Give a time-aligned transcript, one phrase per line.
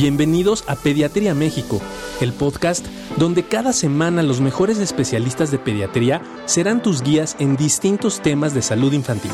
[0.00, 1.78] Bienvenidos a Pediatría México,
[2.22, 2.86] el podcast
[3.18, 8.62] donde cada semana los mejores especialistas de pediatría serán tus guías en distintos temas de
[8.62, 9.30] salud infantil.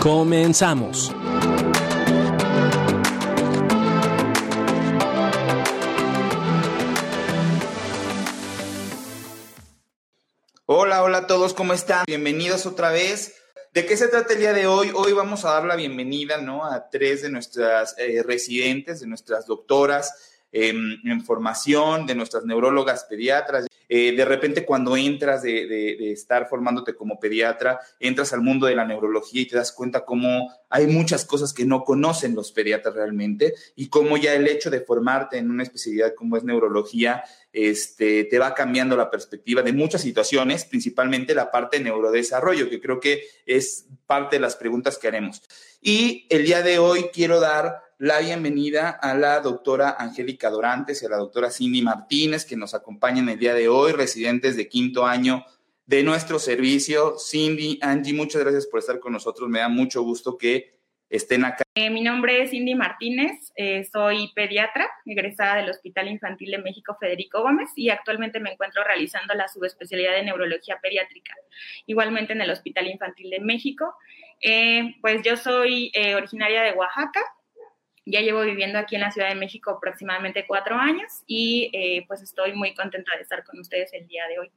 [0.00, 1.14] Comenzamos.
[10.64, 12.04] Hola, hola a todos, ¿cómo están?
[12.06, 13.35] Bienvenidos otra vez.
[13.76, 14.90] ¿De qué se trata el día de hoy?
[14.94, 16.64] Hoy vamos a dar la bienvenida ¿no?
[16.64, 23.04] a tres de nuestras eh, residentes, de nuestras doctoras em, en formación, de nuestras neurólogas
[23.04, 23.66] pediatras.
[23.86, 28.76] Eh, de repente cuando entras de, de, estar formándote como pediatra, entras al mundo de
[28.76, 32.94] la neurología y te das cuenta cómo hay muchas cosas que no conocen los pediatras
[32.94, 37.24] realmente y cómo ya el hecho de formarte en una especialidad como es neurología
[37.56, 42.82] este, te va cambiando la perspectiva de muchas situaciones, principalmente la parte de neurodesarrollo, que
[42.82, 45.40] creo que es parte de las preguntas que haremos.
[45.80, 51.06] Y el día de hoy quiero dar la bienvenida a la doctora Angélica Dorantes y
[51.06, 55.06] a la doctora Cindy Martínez, que nos acompañan el día de hoy, residentes de quinto
[55.06, 55.46] año
[55.86, 57.16] de nuestro servicio.
[57.18, 59.48] Cindy, Angie, muchas gracias por estar con nosotros.
[59.48, 60.75] Me da mucho gusto que
[61.08, 61.62] estén acá.
[61.74, 66.96] Eh, mi nombre es Cindy Martínez, eh, soy pediatra, egresada del Hospital Infantil de México
[66.98, 71.34] Federico Gómez y actualmente me encuentro realizando la subespecialidad de neurología pediátrica,
[71.86, 73.94] igualmente en el Hospital Infantil de México.
[74.40, 77.20] Eh, pues yo soy originaria de Oaxaca,
[78.04, 82.52] ya llevo viviendo aquí en la Ciudad de México aproximadamente cuatro años y pues estoy
[82.52, 84.50] muy contenta de estar con ustedes el día de hoy.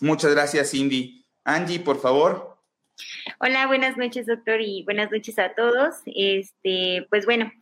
[0.00, 1.24] Muchas gracias, Cindy.
[1.44, 2.55] Angie, por favor.
[3.40, 5.96] Hola, buenas noches, doctor, y buenas noches a todos.
[6.06, 7.52] Este, pues bueno,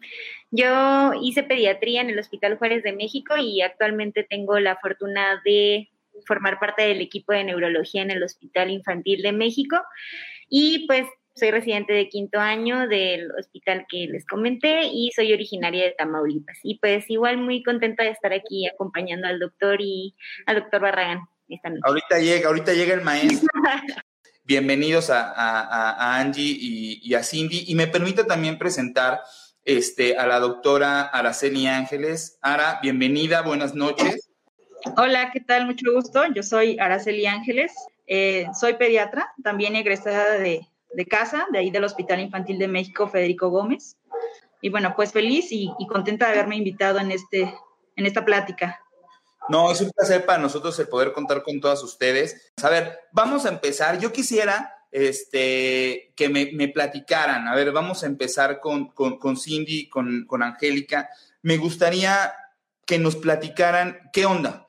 [0.50, 5.90] yo hice pediatría en el Hospital Juárez de México y actualmente tengo la fortuna de
[6.26, 9.76] formar parte del equipo de neurología en el Hospital Infantil de México.
[10.48, 15.84] Y pues soy residente de quinto año del hospital que les comenté y soy originaria
[15.84, 16.58] de Tamaulipas.
[16.62, 20.14] Y pues igual muy contenta de estar aquí acompañando al doctor y
[20.46, 21.82] al doctor Barragán esta noche.
[21.84, 23.48] Ahorita llega, ahorita llega el maestro.
[24.44, 27.64] bienvenidos a, Angie y, a Cindy.
[27.66, 29.22] Y me permite también presentar
[29.64, 32.38] este, a la doctora Araceli Ángeles.
[32.42, 34.30] Ara, bienvenida, buenas noches.
[34.96, 35.66] Hola, ¿qué tal?
[35.66, 36.24] Mucho gusto.
[36.34, 37.72] Yo soy Araceli Ángeles.
[38.06, 40.68] Eh, soy pediatra, también egresada de,
[41.08, 43.96] casa, de ahí del Hospital Infantil de México, Federico Gómez.
[44.60, 47.54] Y bueno, pues feliz y, y contenta de haberme invitado en, este,
[47.96, 48.83] en esta plática.
[49.48, 52.52] No, es un placer para nosotros el poder contar con todas ustedes.
[52.62, 53.98] A ver, vamos a empezar.
[53.98, 57.48] Yo quisiera este, que me, platicaran.
[57.48, 61.10] A ver, vamos a empezar con, con, Cindy, con, con Angélica.
[61.42, 62.32] Me gustaría
[62.86, 64.68] que nos platicaran qué onda.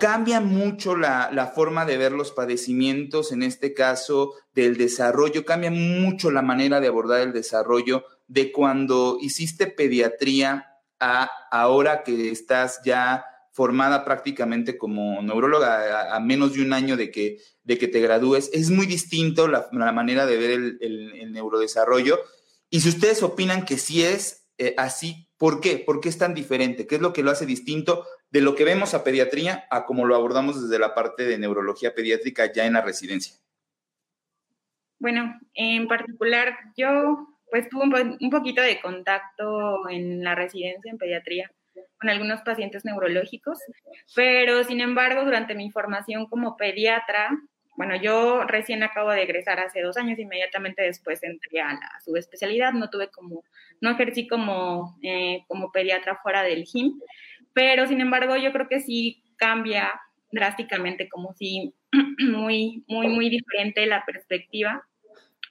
[0.00, 5.72] Cambia mucho la, la, forma de ver los padecimientos, en este caso del desarrollo, cambia
[5.72, 12.80] mucho la manera de abordar el desarrollo de cuando hiciste pediatría a ahora que estás
[12.84, 13.24] ya
[13.58, 18.50] formada prácticamente como neuróloga a, menos de un año de que, de que te gradúes.
[18.52, 22.20] Es muy distinto la, manera de ver el, neurodesarrollo.
[22.70, 25.82] Y si ustedes opinan que sí es eh, así, ¿por qué?
[25.84, 26.86] ¿Por qué es tan diferente?
[26.86, 30.06] ¿Qué es lo que lo hace distinto de lo que vemos a pediatría a como
[30.06, 33.38] lo abordamos desde la parte de neurología pediátrica ya en la residencia?
[35.00, 40.98] Bueno, en particular, yo pues tuve un, un poquito de contacto en la residencia en
[40.98, 41.50] pediatría
[42.00, 43.58] con algunos pacientes neurológicos,
[44.14, 47.30] pero sin embargo, durante mi formación como pediatra,
[47.76, 52.72] bueno, yo recién acabo de egresar hace dos años, inmediatamente después entré a la subespecialidad,
[52.72, 53.44] no tuve como,
[53.80, 57.00] no ejercí como, eh, como pediatra fuera del GIM,
[57.52, 59.92] pero sin embargo yo creo que sí cambia
[60.32, 61.72] drásticamente, como si
[62.18, 64.82] muy, muy, muy diferente la perspectiva,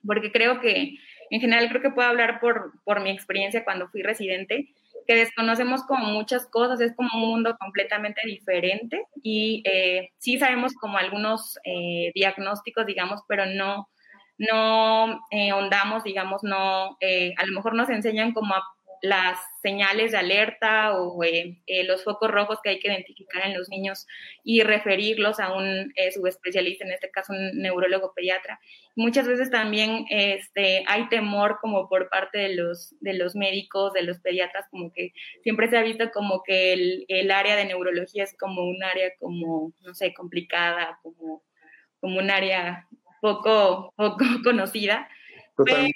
[0.05, 0.97] porque creo que
[1.29, 4.69] en general creo que puedo hablar por, por mi experiencia cuando fui residente,
[5.07, 10.73] que desconocemos como muchas cosas, es como un mundo completamente diferente y eh, sí sabemos
[10.73, 13.89] como algunos eh, diagnósticos, digamos, pero no,
[14.37, 18.63] no eh, ondamos, digamos, no, a lo mejor nos enseñan como a
[19.01, 23.57] las señales de alerta o eh, eh, los focos rojos que hay que identificar en
[23.57, 24.07] los niños
[24.43, 28.59] y referirlos a un eh, subespecialista, en este caso un neurólogo pediatra.
[28.95, 34.03] Muchas veces también este, hay temor como por parte de los, de los médicos, de
[34.03, 38.23] los pediatras, como que siempre se ha visto como que el, el área de neurología
[38.23, 41.43] es como un área como, no sé, complicada, como,
[41.99, 42.87] como un área
[43.21, 45.09] poco, poco conocida.
[45.57, 45.87] Pero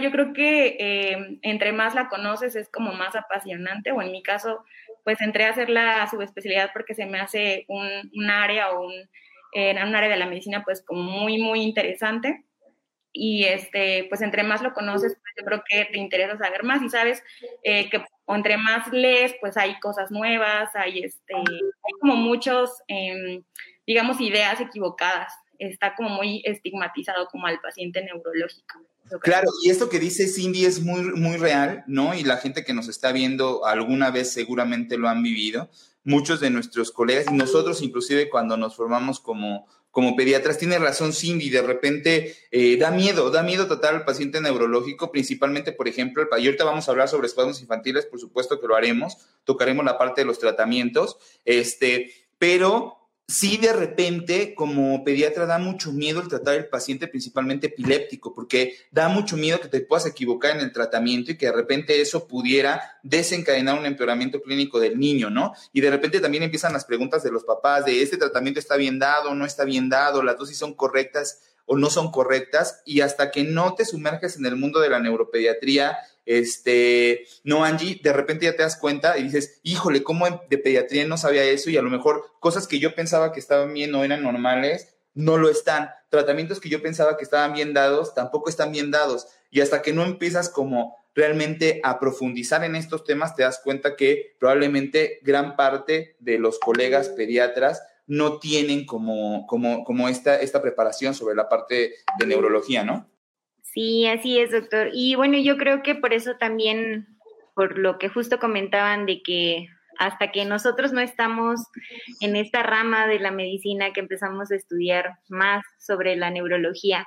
[0.00, 4.22] yo creo que eh, entre más la conoces es como más apasionante, o en mi
[4.22, 4.64] caso,
[5.04, 8.92] pues entré a hacer la subespecialidad porque se me hace un, un área o un,
[9.54, 12.44] un área de la medicina pues como muy, muy interesante.
[13.14, 16.82] Y este, pues entre más lo conoces, pues yo creo que te interesa saber más
[16.82, 17.22] y sabes
[17.62, 23.44] eh, que entre más lees, pues hay cosas nuevas, hay, este, hay como muchos, em,
[23.86, 25.34] digamos, ideas equivocadas.
[25.58, 28.80] Está como muy estigmatizado como al paciente neurológico.
[29.20, 32.14] Claro, y esto que dice Cindy es muy, muy real, ¿no?
[32.14, 35.70] Y la gente que nos está viendo alguna vez seguramente lo han vivido.
[36.04, 41.12] Muchos de nuestros colegas y nosotros inclusive cuando nos formamos como, como pediatras, tiene razón
[41.12, 46.26] Cindy, de repente eh, da miedo, da miedo tratar al paciente neurológico, principalmente, por ejemplo,
[46.38, 49.98] y ahorita vamos a hablar sobre espasmos infantiles, por supuesto que lo haremos, tocaremos la
[49.98, 53.01] parte de los tratamientos, este, pero
[53.32, 58.76] sí de repente como pediatra da mucho miedo el tratar el paciente principalmente epiléptico, porque
[58.90, 62.28] da mucho miedo que te puedas equivocar en el tratamiento y que de repente eso
[62.28, 65.54] pudiera desencadenar un empeoramiento clínico del niño, ¿no?
[65.72, 68.98] Y de repente también empiezan las preguntas de los papás de este tratamiento está bien
[68.98, 73.30] dado, no está bien dado, las dosis son correctas o no son correctas y hasta
[73.30, 78.46] que no te sumerges en el mundo de la neuropediatría este, no, Angie, de repente
[78.46, 81.70] ya te das cuenta y dices, híjole, ¿cómo de pediatría no sabía eso?
[81.70, 85.36] Y a lo mejor cosas que yo pensaba que estaban bien o eran normales, no
[85.36, 85.90] lo están.
[86.10, 89.28] Tratamientos que yo pensaba que estaban bien dados, tampoco están bien dados.
[89.50, 93.96] Y hasta que no empiezas como realmente a profundizar en estos temas, te das cuenta
[93.96, 100.62] que probablemente gran parte de los colegas pediatras no tienen como, como, como esta, esta
[100.62, 103.11] preparación sobre la parte de neurología, ¿no?
[103.72, 104.90] Sí, así es, doctor.
[104.92, 107.06] Y bueno, yo creo que por eso también,
[107.54, 109.66] por lo que justo comentaban de que
[109.98, 111.60] hasta que nosotros no estamos
[112.20, 117.06] en esta rama de la medicina, que empezamos a estudiar más sobre la neurología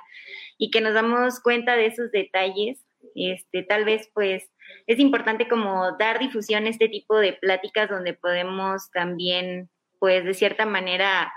[0.58, 2.84] y que nos damos cuenta de esos detalles,
[3.14, 4.50] este, tal vez pues
[4.88, 9.70] es importante como dar difusión a este tipo de pláticas donde podemos también
[10.00, 11.32] pues de cierta manera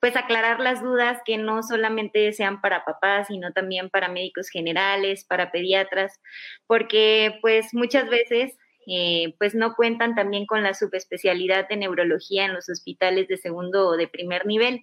[0.00, 5.24] pues aclarar las dudas que no solamente sean para papás, sino también para médicos generales,
[5.24, 6.20] para pediatras,
[6.66, 8.56] porque pues muchas veces
[8.90, 13.86] eh, pues no cuentan también con la subespecialidad de neurología en los hospitales de segundo
[13.86, 14.80] o de primer nivel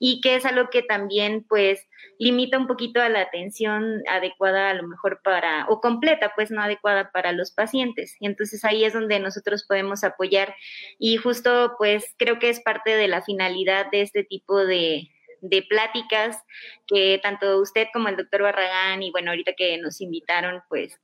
[0.00, 1.86] y que es algo que también pues
[2.18, 6.60] limita un poquito a la atención adecuada a lo mejor para o completa pues no
[6.60, 8.16] adecuada para los pacientes.
[8.18, 10.54] Y entonces ahí es donde nosotros podemos apoyar
[10.98, 15.08] y justo pues creo que es parte de la finalidad de este tipo de,
[15.40, 16.42] de pláticas
[16.86, 20.98] que tanto usted como el doctor Barragán y bueno, ahorita que nos invitaron, pues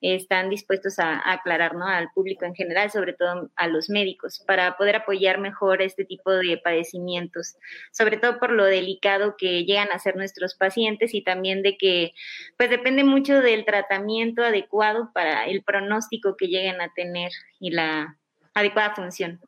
[0.00, 1.86] están dispuestos a, aclarar ¿no?
[1.86, 6.30] al público en general, sobre todo a los médicos, para poder apoyar mejor este tipo
[6.32, 7.56] de padecimientos,
[7.92, 12.12] sobre todo por lo delicado que llegan a ser nuestros pacientes y también de que
[12.56, 18.16] pues depende mucho del tratamiento adecuado para el pronóstico que lleguen a tener y la
[18.54, 19.40] adecuada función.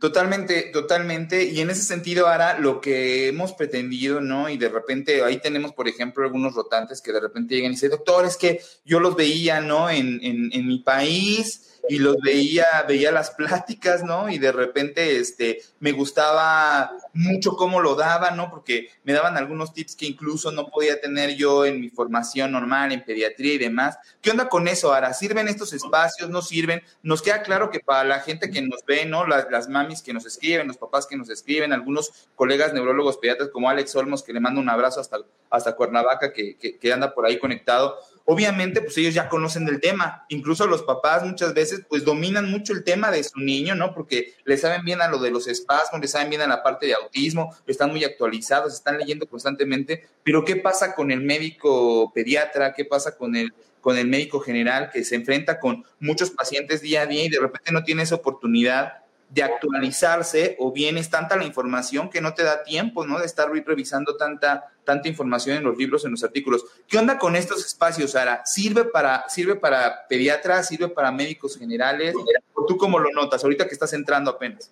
[0.00, 1.44] Totalmente, totalmente.
[1.44, 4.48] Y en ese sentido, ahora lo que hemos pretendido, ¿no?
[4.48, 7.90] Y de repente ahí tenemos, por ejemplo, algunos rotantes que de repente llegan y dicen,
[7.90, 9.90] doctor, es que yo los veía, ¿no?
[9.90, 14.30] En, en, en mi país y los veía, veía las pláticas, ¿no?
[14.30, 18.48] Y de repente, este, me gustaba mucho cómo lo daban, ¿no?
[18.48, 22.92] Porque me daban algunos tips que incluso no podía tener yo en mi formación normal,
[22.92, 23.98] en pediatría y demás.
[24.20, 25.12] ¿Qué onda con eso, Ara?
[25.14, 26.30] ¿Sirven estos espacios?
[26.30, 26.80] ¿No sirven?
[27.02, 29.26] Nos queda claro que para la gente que nos ve, ¿no?
[29.26, 33.48] Las, las mamis que nos escriben, los papás que nos escriben, algunos colegas neurólogos pediatras
[33.48, 35.16] como Alex Olmos, que le mando un abrazo hasta,
[35.50, 37.98] hasta Cuernavaca, que, que, que anda por ahí conectado
[38.30, 42.72] obviamente pues ellos ya conocen del tema, incluso los papás muchas veces pues dominan mucho
[42.72, 43.92] el tema de su niño, ¿no?
[43.92, 46.86] Porque le saben bien a lo de los espasmos, le saben bien a la parte
[46.86, 52.72] de autismo, están muy actualizados, están leyendo constantemente, pero ¿qué pasa con el médico pediatra?
[52.72, 57.02] ¿Qué pasa con el con el médico general que se enfrenta con muchos pacientes día
[57.02, 58.98] a día y de repente no tiene esa oportunidad
[59.30, 63.20] de actualizarse o bien es tanta la información que no te da tiempo, ¿no?
[63.20, 66.64] De estar revisando tanta, tanta información en los libros, en los artículos.
[66.88, 68.42] ¿Qué onda con estos espacios, Sara?
[68.44, 72.14] ¿Sirve para, sirve para pediatras, sirve para médicos generales?
[72.54, 74.70] ¿O tú cómo lo notas ahorita que estás entrando apenas?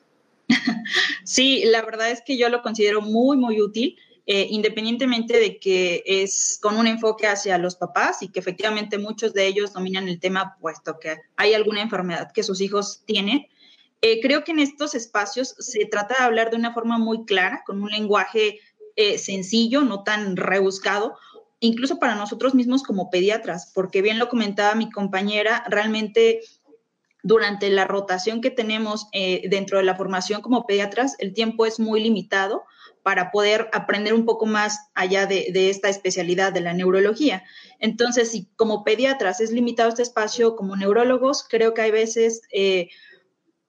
[1.25, 3.99] Sí, la verdad es que yo lo considero muy, muy útil.
[4.31, 9.33] Eh, independientemente de que es con un enfoque hacia los papás y que efectivamente muchos
[9.33, 13.47] de ellos dominan el tema, puesto que hay alguna enfermedad que sus hijos tienen,
[14.01, 17.63] eh, creo que en estos espacios se trata de hablar de una forma muy clara,
[17.67, 18.61] con un lenguaje
[18.97, 21.17] eh, sencillo, no tan rebuscado,
[21.61, 26.41] incluso para nosotros mismos como pediatras, porque bien lo comentaba mi compañera, realmente
[27.25, 31.81] durante la rotación que tenemos eh, dentro de la formación como pediatras, el tiempo es
[31.81, 32.65] muy limitado
[33.03, 37.43] para poder aprender un poco más allá de, de, esta especialidad de la neurología.
[37.81, 42.43] Entonces, si como pediatras es limitado este espacio, como neurólogos, creo que hay veces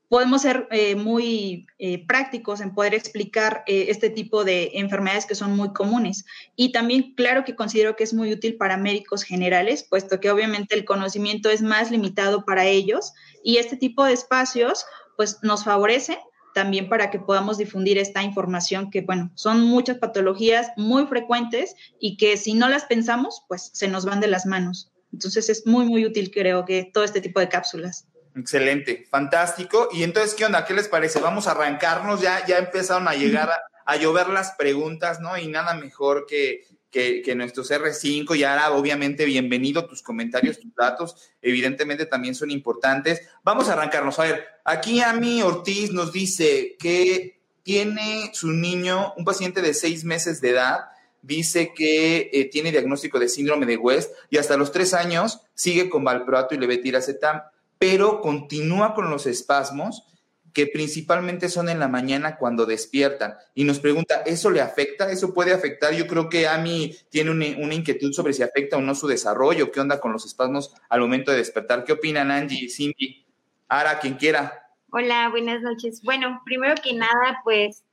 [0.09, 5.35] podemos ser eh, muy eh, prácticos en poder explicar eh, este tipo de enfermedades que
[5.35, 6.25] son muy comunes.
[6.55, 10.75] Y también, claro que considero que es muy útil para médicos generales, puesto que obviamente
[10.75, 13.13] el conocimiento es más limitado para ellos
[13.43, 14.85] y este tipo de espacios
[15.15, 16.17] pues nos favorece
[16.55, 22.17] también para que podamos difundir esta información que, bueno, son muchas patologías muy frecuentes y
[22.17, 24.91] que si no las pensamos, pues se nos van de las manos.
[25.13, 28.07] Entonces es muy, muy útil, creo que todo este tipo de cápsulas.
[28.35, 29.89] Excelente, fantástico.
[29.91, 30.65] Y entonces, ¿qué onda?
[30.65, 31.19] ¿Qué les parece?
[31.19, 33.49] Vamos a arrancarnos, ya, ya empezaron a llegar
[33.85, 35.35] a, llover las preguntas, ¿no?
[35.37, 41.31] Y nada mejor que, que, nuestros R5 y ahora obviamente bienvenido, tus comentarios, tus datos,
[41.41, 43.21] evidentemente también son importantes.
[43.43, 44.19] Vamos a arrancarnos.
[44.19, 50.03] A ver, aquí Ami Ortiz nos dice que tiene su niño, un paciente de seis
[50.03, 50.85] meses de edad,
[51.21, 55.89] dice que eh, tiene diagnóstico de síndrome de West y hasta los tres años sigue
[55.89, 57.41] con valproato y levetiracetam
[57.79, 60.05] pero continúa con los espasmos
[60.53, 63.35] que principalmente son en la mañana cuando despiertan.
[63.55, 65.09] Y nos pregunta, ¿eso le afecta?
[65.09, 65.93] ¿Eso puede afectar?
[65.93, 69.71] Yo creo que Ami tiene una, inquietud sobre si afecta o no su desarrollo.
[69.71, 71.85] ¿Qué onda con los espasmos al momento de despertar?
[71.85, 73.25] ¿Qué opinan Angie, Cindy,
[73.67, 74.67] Ara, quien quiera?
[74.91, 76.01] Hola, buenas noches.
[76.03, 77.83] Bueno, primero que nada, pues,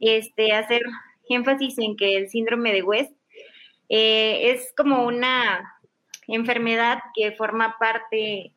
[0.00, 0.82] este, hacer
[1.28, 3.12] énfasis en que el síndrome de West
[3.88, 5.78] eh, es como una
[6.26, 8.55] enfermedad que forma parte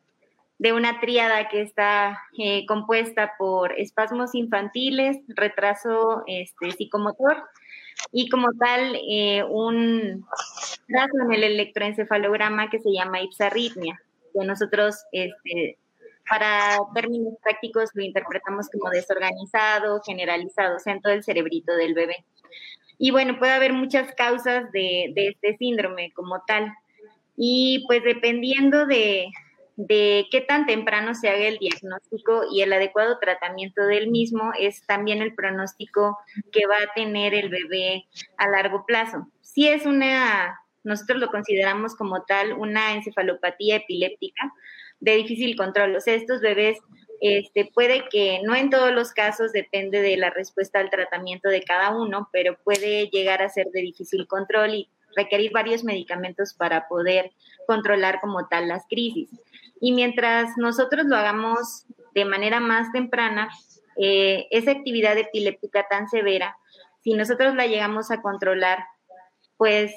[0.60, 7.44] de una tríada que está eh, compuesta por espasmos infantiles, retraso este, psicomotor
[8.12, 10.26] y como tal eh, un
[10.86, 14.02] trazo en el electroencefalograma que se llama ipsarritmia,
[14.34, 15.78] que nosotros este,
[16.28, 21.94] para términos prácticos lo interpretamos como desorganizado, generalizado, o sea, en todo el cerebrito del
[21.94, 22.26] bebé.
[22.98, 26.70] Y bueno, puede haber muchas causas de, de este síndrome como tal.
[27.34, 29.30] Y pues dependiendo de,
[29.86, 34.84] de qué tan temprano se haga el diagnóstico y el adecuado tratamiento del mismo es
[34.86, 36.18] también el pronóstico
[36.52, 38.04] que va a tener el bebé
[38.36, 39.26] a largo plazo.
[39.40, 44.52] Si es una, nosotros lo consideramos como tal, una encefalopatía epiléptica
[45.00, 45.96] de difícil control.
[45.96, 46.76] O sea, estos bebés
[47.22, 51.62] este, puede que no en todos los casos depende de la respuesta al tratamiento de
[51.62, 56.86] cada uno, pero puede llegar a ser de difícil control y requerir varios medicamentos para
[56.86, 57.32] poder
[57.66, 59.30] controlar como tal las crisis.
[59.80, 63.48] Y mientras nosotros lo hagamos de manera más temprana,
[63.96, 66.56] eh, esa actividad epiléptica tan severa,
[67.02, 68.84] si nosotros la llegamos a controlar,
[69.56, 69.92] pues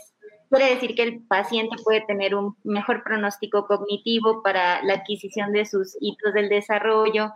[0.49, 5.65] puede decir que el paciente puede tener un mejor pronóstico cognitivo para la adquisición de
[5.65, 7.33] sus hitos del desarrollo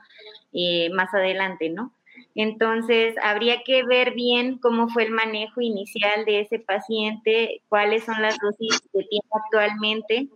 [0.54, 1.94] eh, más adelante, ¿no?
[2.40, 8.22] Entonces, habría que ver bien cómo fue el manejo inicial de ese paciente, cuáles son
[8.22, 10.28] las dosis que tiene actualmente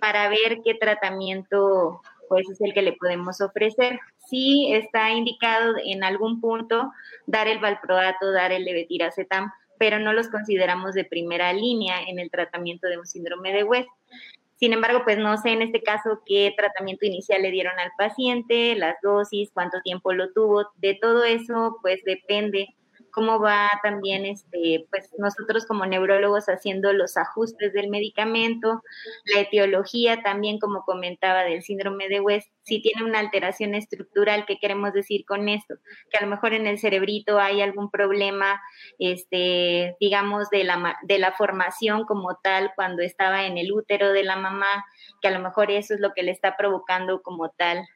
[0.00, 4.00] para ver qué tratamiento pues es el que le podemos ofrecer.
[4.28, 6.90] Si está indicado en algún punto
[7.26, 12.32] dar el valproato, dar el levetiracetam, pero no los consideramos de primera línea en el
[12.32, 13.88] tratamiento de un síndrome de West.
[14.64, 18.74] Sin embargo, pues no sé en este caso qué tratamiento inicial le dieron al paciente,
[18.76, 20.70] las dosis, cuánto tiempo lo tuvo.
[20.76, 22.68] De todo eso, pues depende
[23.14, 28.82] cómo va también este, pues nosotros como neurólogos haciendo los ajustes del medicamento,
[29.32, 34.58] la etiología también, como comentaba, del síndrome de West, si tiene una alteración estructural, ¿qué
[34.58, 35.76] queremos decir con esto?
[36.10, 38.60] Que a lo mejor en el cerebrito hay algún problema,
[38.98, 44.24] este, digamos, de la, de la formación como tal cuando estaba en el útero de
[44.24, 44.84] la mamá,
[45.22, 47.86] que a lo mejor eso es lo que le está provocando como tal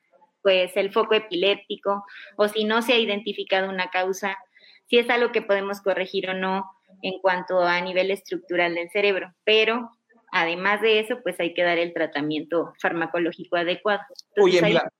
[0.41, 2.05] pues el foco epiléptico
[2.37, 4.39] o si no se ha identificado una causa
[4.88, 6.71] si es algo que podemos corregir o no
[7.02, 9.90] en cuanto a nivel estructural del cerebro, pero
[10.33, 14.00] además de eso, pues hay que dar el tratamiento farmacológico adecuado.
[14.40, 14.90] Oye, mira,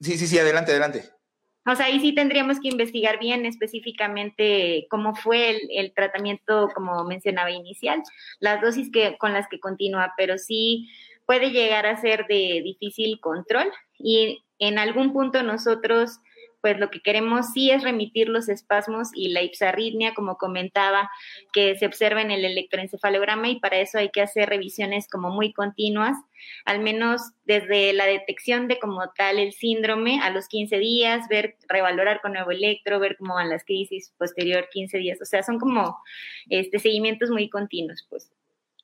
[0.00, 1.04] sí, sí, sí, adelante, adelante.
[1.66, 7.04] O sea, ahí sí tendríamos que investigar bien específicamente cómo fue el, el, tratamiento, como
[7.04, 8.02] mencionaba inicial,
[8.40, 10.88] las dosis que, con las que continúa, pero sí
[11.26, 16.20] puede llegar a ser de difícil control y en algún punto nosotros
[16.60, 21.10] pues lo que queremos sí es remitir los espasmos y la ipsarritmia, como comentaba,
[21.52, 25.52] que se observa en el electroencefalograma y para eso hay que hacer revisiones como muy
[25.52, 26.16] continuas,
[26.64, 31.56] al menos desde la detección de como tal el síndrome a los 15 días, ver,
[31.68, 35.58] revalorar con nuevo electro, ver cómo van las crisis posterior 15 días, o sea, son
[35.58, 35.98] como
[36.48, 38.30] este seguimientos muy continuos, pues.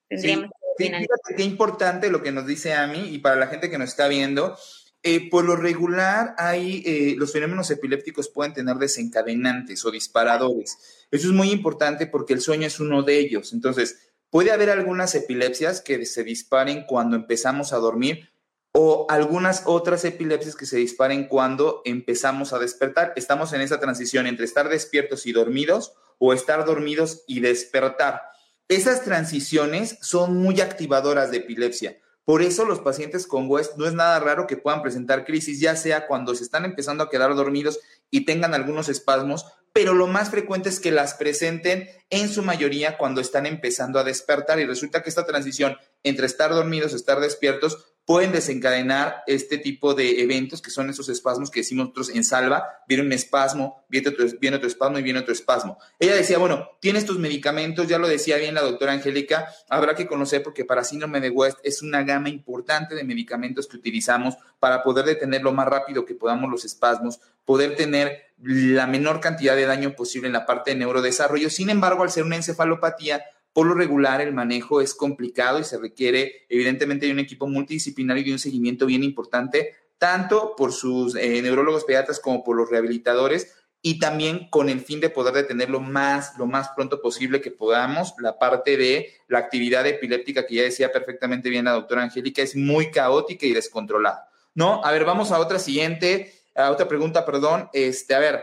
[0.09, 0.90] Tendríamos sí,
[1.37, 4.57] qué importante lo que nos dice Ami y para la gente que nos está viendo,
[5.04, 10.78] eh, por lo regular, hay, eh, los fenómenos epilépticos pueden tener desencadenantes o disparadores.
[11.11, 13.52] Eso es muy importante porque el sueño es uno de ellos.
[13.52, 18.30] Entonces, puede haber algunas epilepsias que se disparen cuando empezamos a dormir,
[18.73, 23.12] o algunas otras epilepsias que se disparen cuando empezamos a despertar.
[23.14, 28.23] Estamos en esa transición entre estar despiertos y dormidos o estar dormidos y despertar.
[28.66, 31.99] Esas transiciones son muy activadoras de epilepsia.
[32.25, 35.76] Por eso los pacientes con West no es nada raro que puedan presentar crisis, ya
[35.76, 40.31] sea cuando se están empezando a quedar dormidos y tengan algunos espasmos, pero lo más
[40.31, 44.61] frecuente es que las presenten en su mayoría cuando están empezando a despertar.
[44.61, 50.23] Y resulta que esta transición entre estar dormidos estar despiertos pueden desencadenar este tipo de
[50.23, 54.66] eventos que son esos espasmos que decimos nosotros en salva, viene un espasmo, viene otro,
[54.66, 55.78] espasmo y viene otro espasmo.
[55.99, 60.06] Ella decía, bueno, tienes tus medicamentos, ya lo decía bien la doctora Angélica, habrá que
[60.06, 64.82] conocer porque para síndrome de West es una gama importante de medicamentos que utilizamos para
[64.82, 69.64] poder detener lo más rápido que podamos los espasmos, poder tener la menor cantidad de
[69.64, 71.49] daño posible en la parte de neurodesarrollo.
[71.49, 75.78] Sin embargo, al ser una encefalopatía, por lo regular, el manejo es complicado y se
[75.78, 81.14] requiere, evidentemente, de un equipo multidisciplinario y de un seguimiento bien importante, tanto por sus
[81.14, 85.78] eh, neurólogos pediatras como por los rehabilitadores, y también con el fin de poder detenerlo
[85.78, 88.14] más, lo más pronto posible que podamos.
[88.18, 92.56] La parte de la actividad epiléptica, que ya decía perfectamente bien la doctora Angélica, es
[92.56, 94.30] muy caótica y descontrolada.
[94.54, 94.84] ¿No?
[94.84, 97.68] A ver, vamos a otra siguiente, a otra pregunta, perdón.
[97.73, 98.42] Este, a ver,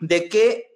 [0.00, 0.67] ¿de qué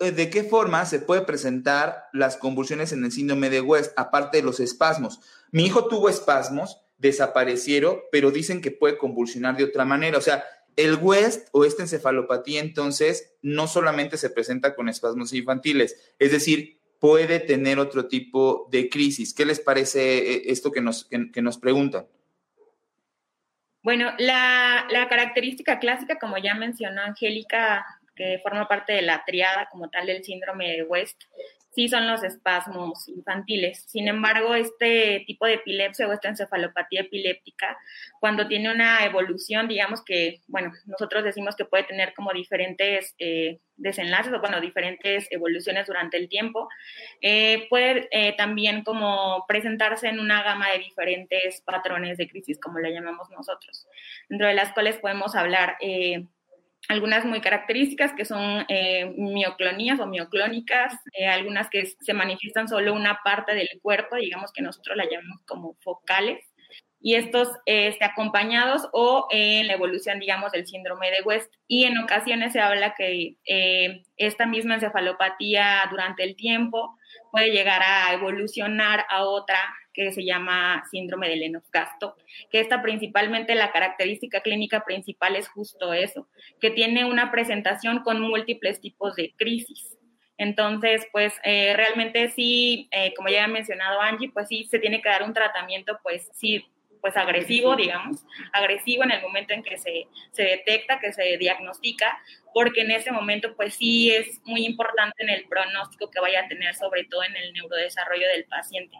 [0.00, 4.42] ¿de qué forma se puede presentar las convulsiones en el síndrome de West, aparte de
[4.42, 5.20] los espasmos?
[5.52, 10.18] Mi hijo tuvo espasmos, desaparecieron, pero dicen que puede convulsionar de otra manera.
[10.18, 10.44] O sea,
[10.76, 16.80] el West o esta encefalopatía entonces no solamente se presenta con espasmos infantiles, es decir,
[16.98, 19.34] puede tener otro tipo de crisis.
[19.34, 22.06] ¿Qué les parece eh, esto que nos, que, nos preguntan?
[23.82, 27.86] Bueno, la, la característica clásica, como ya mencionó Angélica,
[28.20, 31.22] que forma parte de la triada como tal del síndrome de West,
[31.74, 33.84] sí son los espasmos infantiles.
[33.86, 37.78] Sin embargo, este tipo de epilepsia o esta encefalopatía epiléptica,
[38.18, 43.60] cuando tiene una evolución, digamos que, bueno, nosotros decimos que puede tener como diferentes eh,
[43.76, 46.68] desenlaces o, bueno, diferentes evoluciones durante el tiempo,
[47.22, 52.80] eh, puede eh, también como presentarse en una gama de diferentes patrones de crisis, como
[52.80, 53.86] le llamamos nosotros,
[54.28, 55.76] dentro de las cuales podemos hablar
[56.88, 62.94] algunas muy características que son eh, mioclonías o mioclónicas, eh, algunas que se manifiestan solo
[62.94, 66.44] una parte del cuerpo, digamos que nosotros la llamamos como focales,
[67.02, 71.50] y estos eh, acompañados o en la evolución, digamos, del síndrome de West.
[71.66, 76.96] Y en ocasiones se habla que eh, esta misma encefalopatía durante el tiempo
[77.32, 79.58] puede llegar a evolucionar a otra
[80.04, 82.14] que se llama síndrome de Lennox-Gastaut,
[82.50, 86.28] que esta principalmente la característica clínica principal es justo eso,
[86.60, 89.96] que tiene una presentación con múltiples tipos de crisis.
[90.38, 95.02] Entonces, pues eh, realmente sí, eh, como ya ha mencionado Angie, pues sí se tiene
[95.02, 96.64] que dar un tratamiento, pues sí,
[97.02, 102.18] pues agresivo, digamos, agresivo en el momento en que se, se detecta, que se diagnostica,
[102.54, 106.48] porque en ese momento pues sí es muy importante en el pronóstico que vaya a
[106.48, 108.96] tener, sobre todo en el neurodesarrollo del paciente.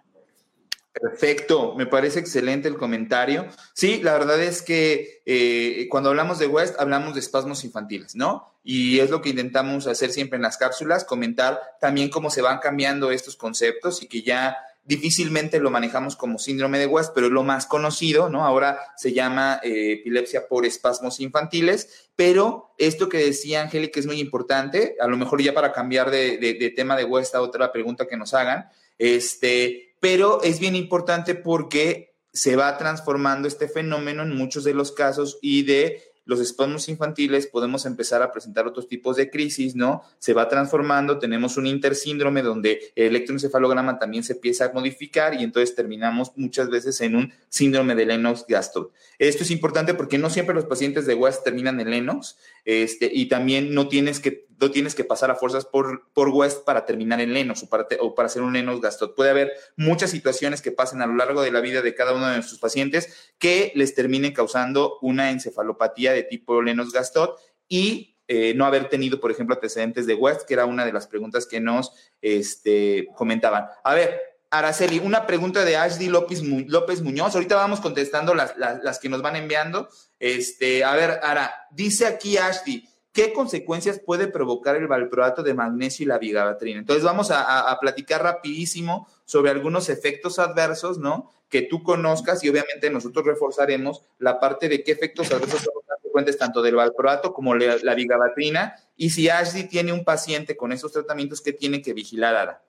[0.93, 3.47] Perfecto, me parece excelente el comentario.
[3.75, 8.53] Sí, la verdad es que eh, cuando hablamos de West hablamos de espasmos infantiles, ¿no?
[8.65, 12.59] Y es lo que intentamos hacer siempre en las cápsulas, comentar también cómo se van
[12.59, 17.33] cambiando estos conceptos y que ya difícilmente lo manejamos como síndrome de West, pero es
[17.33, 18.45] lo más conocido, ¿no?
[18.45, 24.19] Ahora se llama eh, epilepsia por espasmos infantiles, pero esto que decía Angélica es muy
[24.19, 28.09] importante, a lo mejor ya para cambiar de, de tema de West a otra pregunta
[28.09, 34.37] que nos hagan, este, pero es bien importante porque se va transformando este fenómeno en
[34.37, 39.17] muchos de los casos y de los espasmos infantiles podemos empezar a presentar otros tipos
[39.17, 40.03] de crisis, ¿no?
[40.19, 45.43] Se va transformando, tenemos un intersíndrome donde el electroencefalograma también se empieza a modificar y
[45.43, 48.93] entonces terminamos muchas veces en un síndrome de Lennox-Gastaut.
[49.19, 53.27] Esto es importante porque no siempre los pacientes de West terminan en Lennox este, y
[53.27, 57.21] también no tienes que no tienes que pasar a fuerzas por, por West para terminar
[57.21, 59.15] en Lennox o para, o para hacer un Lennox-Gastaut.
[59.15, 62.27] Puede haber muchas situaciones que pasen a lo largo de la vida de cada uno
[62.27, 68.67] de nuestros pacientes que les terminen causando una encefalopatía de tipo Lennox-Gastaut y eh, no
[68.67, 71.93] haber tenido, por ejemplo, antecedentes de West, que era una de las preguntas que nos
[72.21, 73.67] este, comentaban.
[73.83, 74.21] A ver,
[74.51, 77.35] Araceli, una pregunta de Ashley López, López Muñoz.
[77.35, 79.89] Ahorita vamos contestando las, las, las, que nos van enviando.
[80.21, 86.05] Este, a ver, Ara, dice aquí Ashley, ¿qué consecuencias puede provocar el valproato de magnesio
[86.05, 86.79] y la vigabatrina?
[86.79, 91.33] Entonces vamos a, platicar rapidísimo sobre algunos efectos adversos, ¿no?
[91.49, 96.37] Que tú conozcas y obviamente nosotros reforzaremos la parte de qué efectos adversos son frecuentes
[96.37, 100.93] tanto del valproato como la, la vigabatrina y si Ashley tiene un paciente con esos
[100.93, 102.63] tratamientos, ¿qué tiene que vigilar, Ara?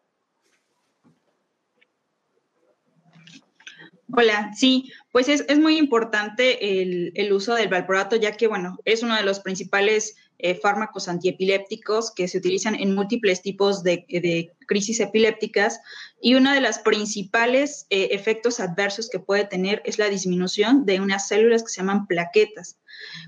[4.13, 9.17] Hola, sí, Pues es, muy importante el, uso del valproato, ya que, bueno, es uno
[9.17, 14.05] de los principales eh, fármacos antiepilépticos que se utilizan en múltiples tipos de,
[14.67, 15.81] crisis epilépticas
[16.21, 21.01] y uno de los principales eh, efectos adversos que puede tener es la disminución de
[21.01, 22.77] unas células que se llaman plaquetas.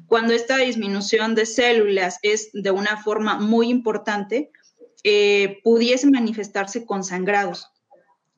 [0.07, 4.51] Cuando esta disminución de células es de una forma muy importante,
[5.03, 7.72] eh, pudiese manifestarse con sangrados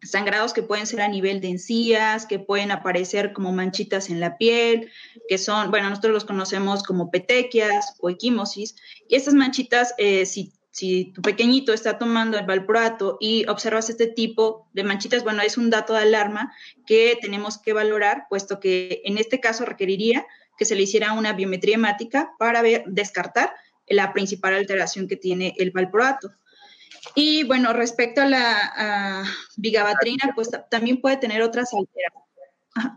[0.01, 4.37] sangrados que pueden ser a nivel de encías, que pueden aparecer como manchitas en la
[4.37, 4.91] piel,
[5.27, 8.75] que son, bueno, nosotros los conocemos como petequias o equimosis,
[9.07, 14.07] y estas manchitas, eh, si, si tu pequeñito está tomando el valproato y observas este
[14.07, 16.53] tipo de manchitas, bueno, es un dato de alarma
[16.85, 20.25] que tenemos que valorar, puesto que en este caso requeriría
[20.57, 23.53] que se le hiciera una biometría hemática para descartar
[23.87, 26.31] la principal alteración que tiene el valproato.
[27.15, 29.23] Y bueno, respecto a la
[29.57, 32.25] vigabatrina, pues también puede tener otras alteraciones.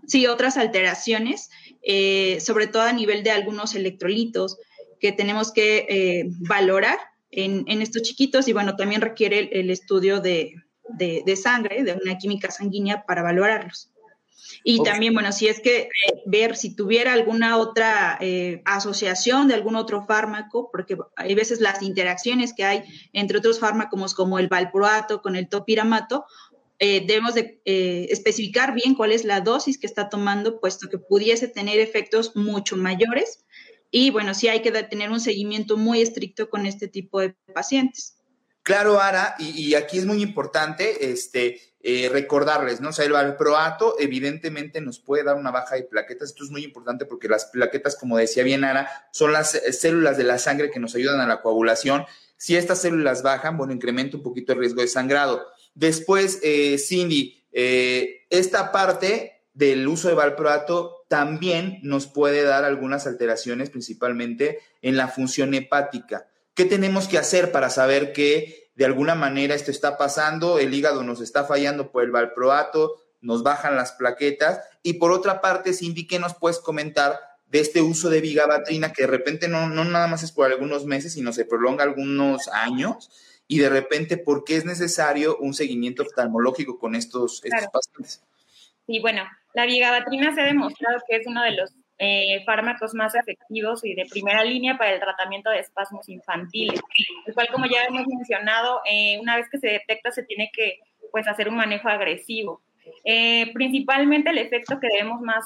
[0.08, 1.50] Sí, otras alteraciones,
[1.82, 4.58] eh, sobre todo a nivel de algunos electrolitos
[4.98, 6.98] que tenemos que eh, valorar
[7.30, 10.56] en, estos chiquitos y bueno, también requiere el, estudio de,
[10.88, 13.92] de, sangre, de una química sanguínea para valorarlos.
[14.64, 15.88] Y también, bueno, si es que eh,
[16.26, 21.82] ver si tuviera alguna otra eh, asociación de algún otro fármaco, porque hay veces las
[21.82, 26.24] interacciones que hay entre otros fármacos como el valproato con el topiramato,
[26.80, 31.48] eh, debemos de especificar bien cuál es la dosis que está tomando, puesto que pudiese
[31.48, 33.44] tener efectos mucho mayores.
[33.90, 38.17] Y bueno, sí hay que tener un seguimiento muy estricto con este tipo de pacientes.
[38.68, 42.90] Claro, Ara, y, aquí es muy importante este, eh, recordarles, ¿no?
[42.90, 46.28] O sea, el valproato evidentemente nos puede dar una baja de plaquetas.
[46.28, 50.18] Esto es muy importante porque las plaquetas, como decía bien Ara, son las eh, células
[50.18, 52.04] de la sangre que nos ayudan a la coagulación.
[52.36, 55.46] Si estas células bajan, bueno, incrementa un poquito el riesgo de sangrado.
[55.74, 63.70] Después, eh, Cindy, esta parte del uso de valproato también nos puede dar algunas alteraciones,
[63.70, 66.26] principalmente en la función hepática.
[66.58, 70.58] ¿Qué tenemos que hacer para saber que de alguna manera esto está pasando?
[70.58, 74.60] El hígado nos está fallando por el valproato, nos bajan las plaquetas.
[74.82, 77.16] Y por otra parte, Cindy, ¿qué nos puedes comentar
[77.46, 80.84] de este uso de vigabatrina que de repente no, no nada más es por algunos
[80.84, 83.08] meses, sino se prolonga algunos años?
[83.46, 88.24] Y de repente, ¿por qué es necesario un seguimiento oftalmológico con estos, estos pacientes?
[88.84, 89.22] Sí, bueno,
[89.54, 93.92] la vigabatrina se ha demostrado que es uno de los eh, fármacos más efectivos y
[93.92, 96.80] de primera línea para el tratamiento de espasmos infantiles,
[97.26, 100.78] el cual, como ya hemos mencionado, eh, una vez que se detecta se tiene que
[101.10, 102.62] pues, hacer un manejo agresivo.
[103.04, 105.44] Eh, principalmente el efecto que debemos más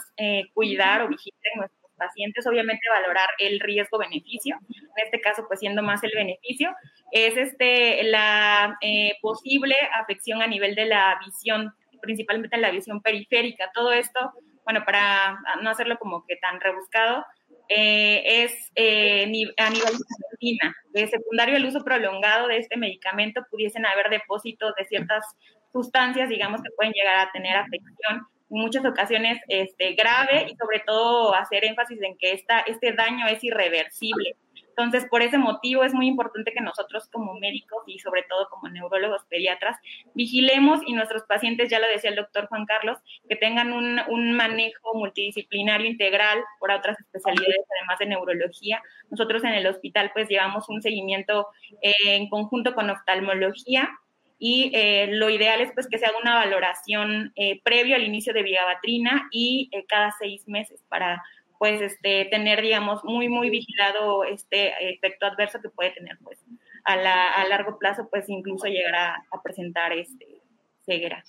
[0.52, 5.82] cuidar o vigilar en nuestros pacientes, obviamente valorar el riesgo-beneficio, en este caso pues siendo
[5.82, 6.70] más el beneficio,
[7.12, 8.78] es este, la
[9.22, 13.70] posible afección a nivel de la visión, principalmente en la visión periférica.
[13.72, 14.34] Todo esto
[14.64, 17.24] bueno, para no hacerlo como que tan rebuscado,
[17.68, 19.24] eh, es eh,
[19.56, 20.58] a nivel de.
[20.92, 25.24] De secundario el uso prolongado de este medicamento pudiesen haber depósitos de ciertas
[25.72, 30.80] sustancias, digamos, que pueden llegar a tener afección en muchas ocasiones este, grave y sobre
[30.80, 34.36] todo hacer énfasis en que esta, este daño es irreversible.
[34.76, 38.68] Entonces, por ese motivo es muy importante que nosotros como médicos y sobre todo como
[38.68, 39.76] neurólogos pediatras
[40.14, 44.32] vigilemos y nuestros pacientes, ya lo decía el doctor Juan Carlos, que tengan un, un
[44.32, 48.82] manejo multidisciplinario integral por otras especialidades, además de neurología.
[49.10, 51.48] Nosotros en el hospital pues llevamos un seguimiento
[51.82, 53.90] eh, en conjunto con oftalmología
[54.38, 58.32] y eh, lo ideal es pues que se haga una valoración eh, previo al inicio
[58.32, 61.22] de vigabatrina y cada seis meses para
[61.62, 66.36] pues este, tener, digamos, muy, muy vigilado este efecto adverso que puede tener, pues,
[66.82, 70.40] a, la, a largo plazo, pues, incluso llegar a, presentar este,
[70.84, 71.22] ceguera.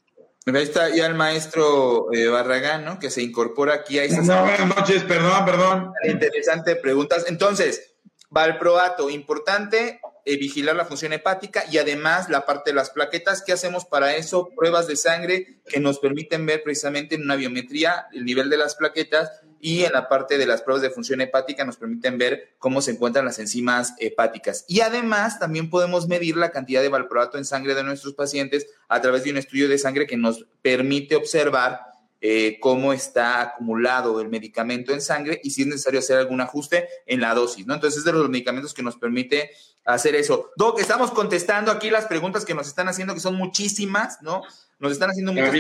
[0.48, 2.98] Ahí está ya el maestro eh, Barragán, ¿no?
[2.98, 5.94] Que se incorpora aquí a No, buenas noches, perdón, perdón.
[6.04, 7.26] Interesante preguntas.
[7.28, 7.93] Entonces,
[8.34, 13.44] valproato, importante, eh, vigilar la función hepática y además la parte de las plaquetas.
[13.44, 14.50] ¿Qué hacemos para eso?
[14.56, 18.76] Pruebas de sangre que nos permiten ver precisamente en una biometría el nivel de las
[18.76, 22.82] plaquetas y en la parte de las pruebas de función hepática nos permiten ver cómo
[22.82, 24.66] se encuentran las enzimas hepáticas.
[24.68, 29.00] Y además también podemos medir la cantidad de valproato en sangre de nuestros pacientes a
[29.00, 31.93] través de un estudio de sangre que nos permite observar
[32.26, 36.88] eh, cómo está acumulado el medicamento en sangre y si es necesario hacer algún ajuste
[37.06, 37.74] en la dosis, ¿no?
[37.74, 39.50] Entonces es de los medicamentos que nos permite
[39.84, 40.50] hacer eso.
[40.56, 44.42] Doc, estamos contestando aquí las preguntas que nos están haciendo, que son muchísimas, ¿no?
[44.80, 45.54] Nos están haciendo muchas,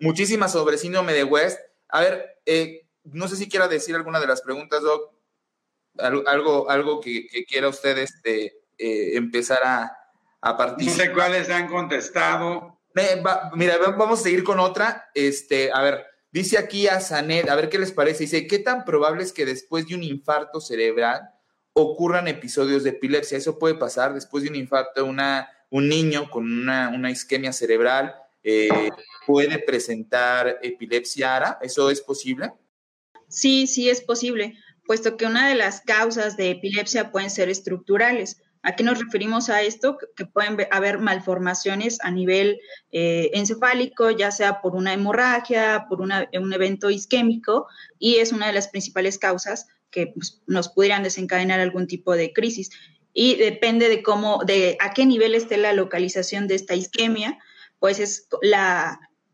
[0.00, 1.58] muchísimas sobre síndrome de West.
[1.90, 5.12] A ver, eh, no sé si quiera decir alguna de las preguntas, Doc.
[5.98, 9.92] Algo, algo que, quiera usted este, eh, empezar a,
[10.40, 10.96] a participar.
[10.96, 12.79] No sé cuáles han contestado.
[13.54, 15.10] Mira, vamos a seguir con otra.
[15.14, 18.24] Este, a ver, Dice aquí a Sanet, a ver qué les parece.
[18.24, 21.28] Dice, ¿qué tan probable es que después de un infarto cerebral
[21.72, 23.36] ocurran episodios de epilepsia?
[23.36, 28.90] Eso puede pasar después de un infarto, una, un niño con una, isquemia cerebral eh,
[29.26, 31.58] puede presentar epilepsia ARA.
[31.62, 32.52] ¿Eso es posible?
[33.28, 38.40] Sí, sí es posible, puesto que una de las causas de epilepsia pueden ser estructurales.
[38.62, 39.96] ¿A qué nos referimos a esto?
[40.14, 42.60] Que pueden haber malformaciones a nivel
[42.92, 47.66] eh, encefálico, ya sea por una hemorragia, por un evento isquémico,
[47.98, 52.32] y es una de las principales causas que pues, nos pudieran desencadenar algún tipo de
[52.32, 52.70] crisis.
[53.14, 57.38] Y depende de cómo, de a qué nivel esté la localización de esta isquemia,
[57.78, 58.28] pues es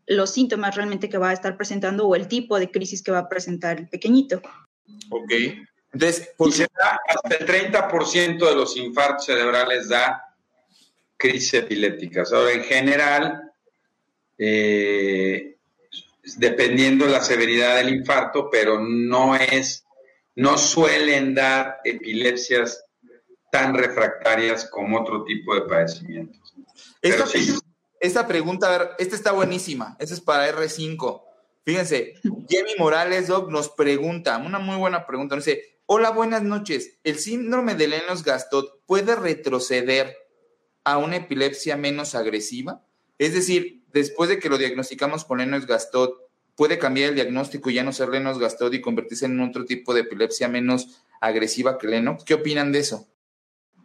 [0.07, 3.19] los síntomas realmente que va a estar presentando o el tipo de crisis que va
[3.19, 4.41] a presentar el pequeñito.
[5.11, 5.33] Ok.
[5.93, 6.29] Entonces,
[7.07, 10.35] hasta el 30% de los infartos cerebrales da
[11.17, 12.31] crisis epilépticas.
[12.31, 13.51] Ahora, en general,
[14.37, 15.57] eh,
[16.35, 19.85] dependiendo de la severidad del infarto, pero no es,
[20.35, 22.85] no suelen dar epilepsias
[23.51, 26.53] tan refractarias como otro tipo de padecimientos.
[27.01, 27.25] Esta,
[27.99, 29.95] esta pregunta, a ver, esta está buenísima.
[29.99, 31.23] Esta es para R5.
[31.63, 36.99] Fíjense, Jamie Morales, Doc, nos pregunta, una muy buena pregunta, dice, Hola, buenas noches.
[37.05, 40.17] ¿El síndrome de Lennox-Gastaut puede retroceder
[40.83, 42.83] a una epilepsia menos agresiva?
[43.17, 46.13] Es decir, después de que lo diagnosticamos con Lennox-Gastaut,
[46.57, 50.01] ¿puede cambiar el diagnóstico y ya no ser Lennox-Gastaut y convertirse en otro tipo de
[50.01, 52.25] epilepsia menos agresiva que Lennox?
[52.25, 53.07] ¿Qué opinan de eso?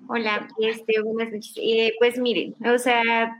[0.08, 1.54] Hola, este, buenas noches.
[1.56, 3.32] Eh, pues miren, o sea,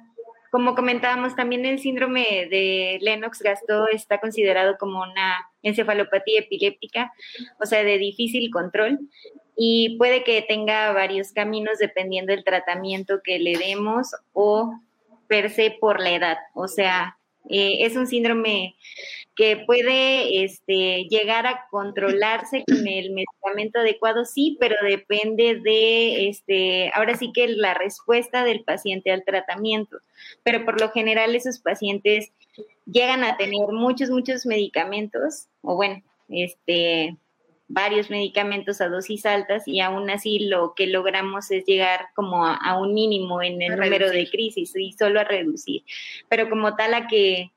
[0.53, 7.13] como comentábamos, también el síndrome de Lennox-Gastaut está considerado como una encefalopatía epiléptica,
[7.61, 8.99] o sea, de difícil control,
[9.57, 14.73] y puede que tenga varios caminos dependiendo del tratamiento que le demos o
[15.29, 16.39] per se por la edad.
[16.55, 18.77] O sea, eh, es un síndrome
[19.35, 26.91] que puede este, llegar a controlarse con el medicamento adecuado, sí, pero depende de, este,
[26.95, 29.99] ahora sí que la respuesta del paciente al tratamiento.
[30.43, 32.33] Pero por lo general esos pacientes
[32.87, 37.17] llegan a tener muchos, muchos medicamentos, o bueno, este,
[37.69, 42.79] varios medicamentos a dosis altas y aún así lo que logramos es llegar como a,
[42.79, 45.83] un mínimo en el número de crisis y solo a reducir.
[46.29, 47.51] Pero como tal a que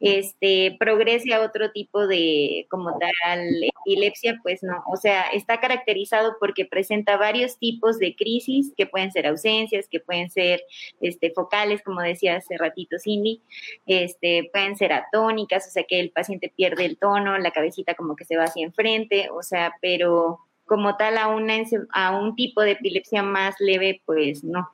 [0.00, 3.40] este, progrese a otro tipo de, como tal,
[3.84, 4.82] epilepsia, pues no.
[4.86, 10.00] O sea, está caracterizado porque presenta varios tipos de crisis que pueden ser ausencias, que
[10.00, 10.62] pueden ser
[11.00, 13.42] este, focales, como decía hace ratito Cindy,
[13.86, 18.16] este, pueden ser atónicas, o sea, que el paciente pierde el tono, la cabecita como
[18.16, 21.56] que se va hacia enfrente, o sea, pero como tal a, una,
[21.92, 24.70] a un tipo de epilepsia más leve, pues no.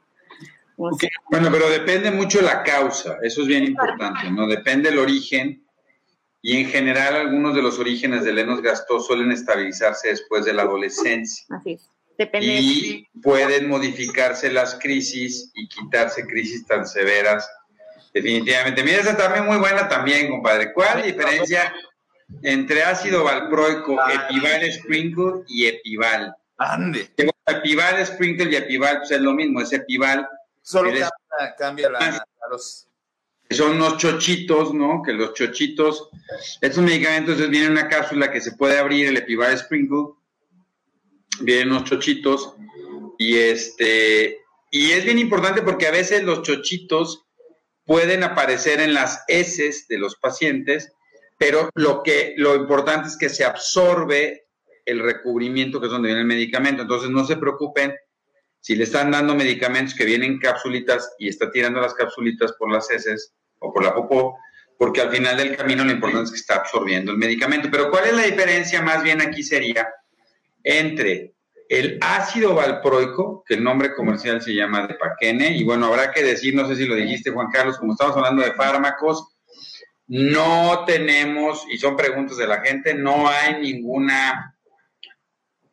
[0.76, 4.46] Bueno, pero depende mucho la causa, eso es bien importante, ¿no?
[4.46, 5.64] Depende el origen
[6.42, 10.62] y en general algunos de los orígenes de Lenos Gastó suelen estabilizarse después de la
[10.62, 11.44] adolescencia.
[11.50, 11.90] Así es.
[12.18, 17.50] Depende y pueden modificarse las crisis y quitarse crisis tan severas.
[18.14, 18.82] Definitivamente.
[18.82, 20.72] Mira, esa también muy buena también, compadre.
[20.72, 21.74] ¿Cuál es la diferencia
[22.42, 26.34] entre ácido valproico, epival sprinkle y epival?
[26.56, 27.10] Ande.
[27.46, 30.26] Epival sprinkle y epival pues es lo mismo, es epival
[30.66, 30.90] Solo
[31.56, 32.88] cambia, la, los...
[33.50, 35.00] Son unos chochitos, ¿no?
[35.00, 36.08] Que los chochitos,
[36.60, 40.14] estos medicamentos entonces viene una cápsula que se puede abrir, el Epivar Sprinkle,
[41.40, 42.54] vienen unos chochitos,
[43.16, 44.40] y este,
[44.72, 47.24] y es bien importante porque a veces los chochitos
[47.84, 50.92] pueden aparecer en las heces de los pacientes,
[51.38, 54.48] pero lo que lo importante es que se absorbe
[54.84, 56.82] el recubrimiento que es donde viene el medicamento.
[56.82, 57.94] Entonces no se preocupen
[58.66, 62.90] si le están dando medicamentos que vienen cápsulitas y está tirando las cápsulitas por las
[62.90, 64.36] heces o por la popó,
[64.76, 67.68] porque al final del camino lo importante es que está absorbiendo el medicamento.
[67.70, 69.86] Pero ¿cuál es la diferencia más bien aquí sería
[70.64, 71.36] entre
[71.68, 76.24] el ácido valproico, que el nombre comercial se llama de Paquene, y bueno, habrá que
[76.24, 79.36] decir, no sé si lo dijiste Juan Carlos, como estamos hablando de fármacos,
[80.08, 84.55] no tenemos, y son preguntas de la gente, no hay ninguna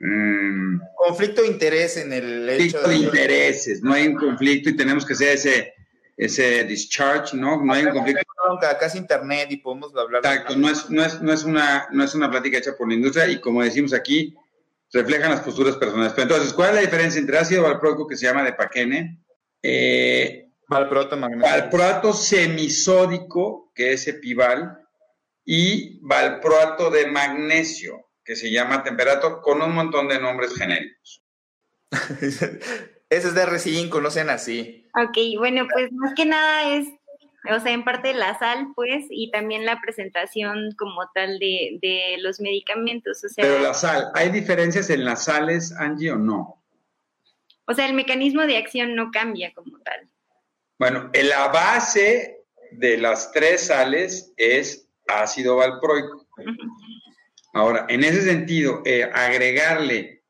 [0.05, 0.81] Mm.
[0.95, 5.05] Conflicto de interés en el hecho conflicto de, intereses, no hay un conflicto y tenemos
[5.05, 5.73] que hacer ese,
[6.17, 7.63] ese discharge, ¿no?
[7.63, 8.21] No hay un conflicto.
[8.67, 10.19] Acá es internet y podemos hablar.
[10.25, 12.95] Exacto, no es, no, es, no, es una, no es una plática hecha por la
[12.95, 14.35] industria y como decimos aquí,
[14.91, 16.11] reflejan las posturas personales.
[16.11, 19.23] Pero entonces, ¿cuál es la diferencia entre ácido valproico que se llama de Paquene?
[19.61, 21.49] Eh, valproato magnesio.
[21.49, 24.85] Valproato semisódico, que es epival,
[25.45, 31.23] y valproato de magnesio que se llama Temperator con un montón de nombres genéricos.
[32.21, 34.88] Ese es de R5, no sean así.
[34.95, 36.88] Ok, bueno, pues más que nada es
[37.51, 42.15] o sea, en parte la sal, pues, y también la presentación como tal de, de
[42.19, 43.21] los medicamentos.
[43.23, 46.63] O sea, Pero la sal, ¿hay diferencias en las sales, Angie, o no?
[47.65, 50.09] O sea, el mecanismo de acción no cambia como tal.
[50.79, 56.25] Bueno, la base de las tres sales es ácido valproico.
[57.53, 60.23] Ahora, en ese sentido, eh, agregarle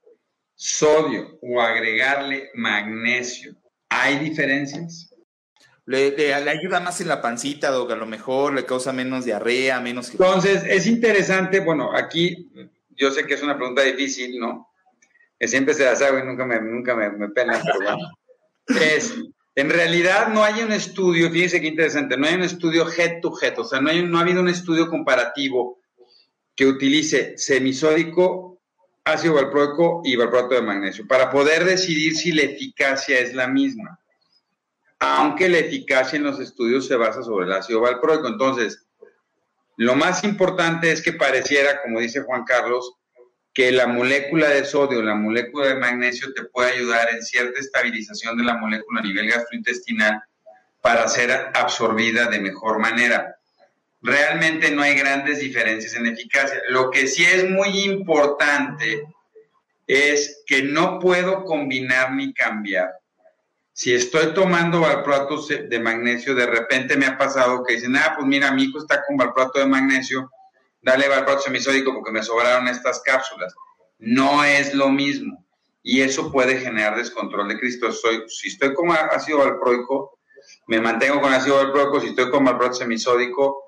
[0.56, 3.56] sodio o agregarle magnesio,
[3.90, 5.10] ¿hay diferencias?
[5.86, 9.26] Le, le- le ayuda más en la pancita, Doc, a lo mejor le causa menos
[9.26, 10.12] diarrea, menos...
[10.12, 12.50] Entonces, es interesante, bueno, aquí
[12.92, 14.70] yo sé que es una pregunta difícil, ¿no?
[15.40, 18.10] Que siempre se las hago y nunca me, nunca me, me pelan, pero bueno.
[18.82, 19.14] Es,
[19.56, 23.34] en realidad no hay un estudio, fíjense qué interesante, no hay un estudio head to
[23.42, 25.80] head, o sea, no, hay, no ha habido un estudio comparativo
[26.56, 28.62] que utilice semisódico,
[29.04, 34.00] ácido valproico y valproato de magnesio para poder decidir si la eficacia es la misma.
[35.00, 38.28] Aunque la eficacia en los estudios se basa sobre el ácido valproico.
[38.28, 38.88] Entonces,
[39.76, 42.94] lo más importante es que pareciera, como dice Juan Carlos,
[43.54, 48.38] que la molécula de sodio, la molécula de magnesio te puede ayudar en cierta estabilización
[48.38, 50.22] de la molécula a nivel gastrointestinal
[50.82, 53.36] para ser absorbida de mejor manera.
[54.04, 56.62] Realmente no hay grandes diferencias en eficacia.
[56.68, 59.02] Lo que sí es muy importante
[59.88, 62.92] es que no puedo combinar ni cambiar.
[63.72, 68.28] Si estoy tomando valproato de magnesio, de repente me ha pasado que dicen, ah, pues
[68.28, 70.30] mira, mi hijo está con valproato de magnesio,
[70.82, 73.56] dale valproato semisódico porque me sobraron estas cápsulas.
[74.00, 75.46] No es lo mismo.
[75.82, 77.90] Y eso puede generar descontrol de Cristo.
[77.94, 80.20] Soy, si estoy con ácido valproico,
[80.68, 82.02] me mantengo con ácido valproico.
[82.02, 83.63] Si estoy con valproato semisódico,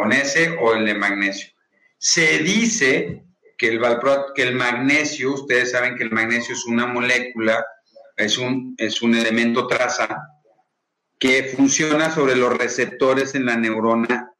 [0.00, 1.50] con ese o el de magnesio.
[1.98, 3.22] Se dice
[3.58, 7.66] que el, valproato, que el magnesio, ustedes saben que el magnesio es una molécula,
[8.16, 10.22] es un, es un elemento traza
[11.18, 14.32] que funciona sobre los receptores en la neurona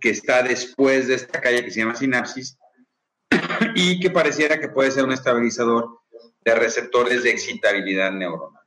[0.00, 2.56] que está después de esta calle que se llama sinapsis
[3.74, 5.90] y que pareciera que puede ser un estabilizador
[6.40, 8.62] de receptores de excitabilidad neuronal.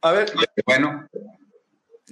[0.00, 0.32] A ver,
[0.64, 1.06] Bueno,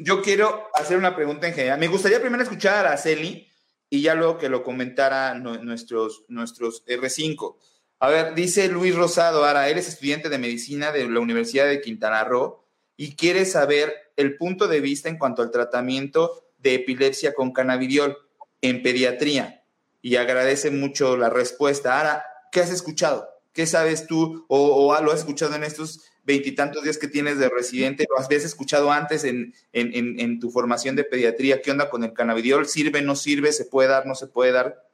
[0.02, 1.78] yo quiero hacer una pregunta en general.
[1.78, 3.48] Me gustaría primero escuchar a Araceli
[3.88, 7.56] y ya luego que lo comentara nu- nuestros, nuestros R5.
[8.00, 12.24] A ver, dice Luis Rosado, Ara, eres estudiante de medicina de la Universidad de Quintana
[12.24, 12.64] Roo
[12.96, 18.16] y quieres saber el punto de vista en cuanto al tratamiento de epilepsia con cannabidiol
[18.60, 19.62] en pediatría.
[20.02, 22.00] Y agradece mucho la respuesta.
[22.00, 23.28] Ara, ¿qué has escuchado?
[23.52, 27.48] ¿Qué sabes tú o, o lo has escuchado en estos veintitantos días que tienes de
[27.48, 28.06] residente?
[28.08, 31.60] ¿Lo habías escuchado antes en, en, en, en tu formación de pediatría?
[31.60, 32.66] ¿Qué onda con el cannabidiol?
[32.66, 33.52] ¿Sirve, no sirve?
[33.52, 34.86] ¿Se puede dar, no se puede dar?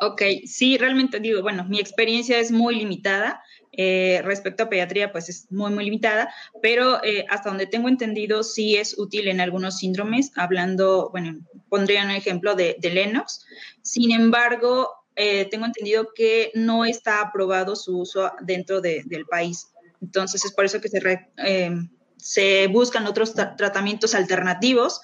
[0.00, 3.42] Ok, sí, realmente digo, bueno, mi experiencia es muy limitada.
[3.76, 8.42] eh, respecto a pediatría, pues es muy, muy limitada, pero eh, hasta donde tengo entendido,
[8.42, 13.44] sí es útil en algunos síndromes, hablando, bueno, pondría un ejemplo de, de Lennox.
[13.82, 19.68] Sin embargo, eh, tengo entendido que no está aprobado su uso dentro de, del país.
[20.02, 21.70] Entonces, es por eso que se, re, eh,
[22.16, 25.00] se buscan otros tra tratamientos alternativos,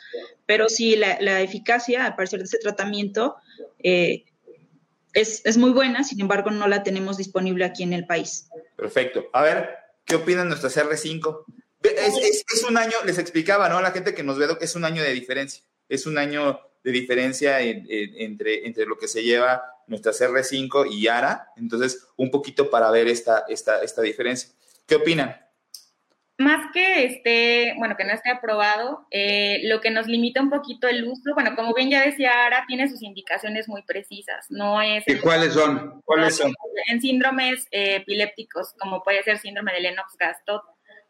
[0.46, 3.37] pero sí la, la, eficacia, a parecer de ese tratamiento,
[3.83, 4.25] eh,
[5.12, 8.49] es, es, muy buena, sin embargo, no la tenemos disponible aquí en el país.
[8.77, 9.29] Perfecto.
[9.33, 9.70] A ver,
[10.05, 11.44] ¿qué opinan nuestras R5?
[11.83, 13.79] Es, es, es, un año, les explicaba, ¿no?
[13.79, 15.62] A la gente que nos ve, es un año de diferencia.
[15.88, 20.87] Es un año de diferencia en, en, entre, entre lo que se lleva nuestras R5
[20.90, 21.49] y Yara.
[21.57, 24.51] Entonces, un poquito para ver esta, esta, esta diferencia.
[24.87, 25.37] ¿Qué opinan?
[26.38, 30.88] Más que esté, bueno, que no esté aprobado, eh, lo que nos limita un poquito
[30.88, 35.05] el uso, bueno, como bien ya decía Ara, tiene sus indicaciones muy precisas, no es...
[35.07, 36.01] ¿Y cuáles son?
[36.03, 36.55] ¿Cuáles son?
[36.88, 40.62] En síndromes eh, epilépticos, como puede ser síndrome de Lennox-Gastaut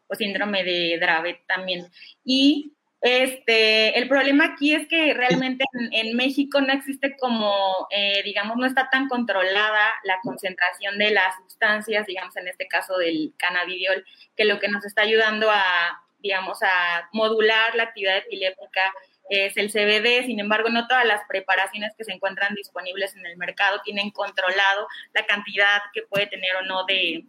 [0.08, 1.86] o síndrome de Dravet también.
[2.24, 8.22] Y este, el problema aquí es que realmente en, en México no existe como, eh,
[8.24, 13.32] digamos, no está tan controlada la concentración de las sustancias, digamos, en este caso del
[13.38, 14.04] cannabidiol,
[14.36, 18.92] que lo que nos está ayudando a, digamos, a modular la actividad epiléptica
[19.30, 23.36] es el CBD, sin embargo, no todas las preparaciones que se encuentran disponibles en el
[23.36, 27.24] mercado tienen controlado la cantidad que puede tener o no de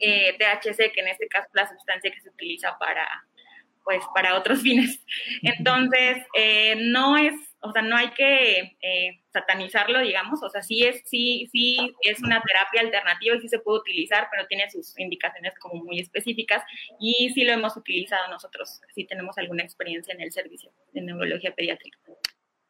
[0.00, 3.06] eh, THC, que en este caso es la sustancia que se utiliza para,
[3.86, 5.00] pues para otros fines.
[5.42, 10.82] Entonces, eh, no es, o sea, no hay que eh, satanizarlo, digamos, o sea, sí
[10.82, 14.98] es, sí, sí es una terapia alternativa y sí se puede utilizar, pero tiene sus
[14.98, 16.62] indicaciones como muy específicas
[17.00, 21.54] y sí lo hemos utilizado nosotros, sí tenemos alguna experiencia en el servicio de neurología
[21.54, 21.98] pediátrica.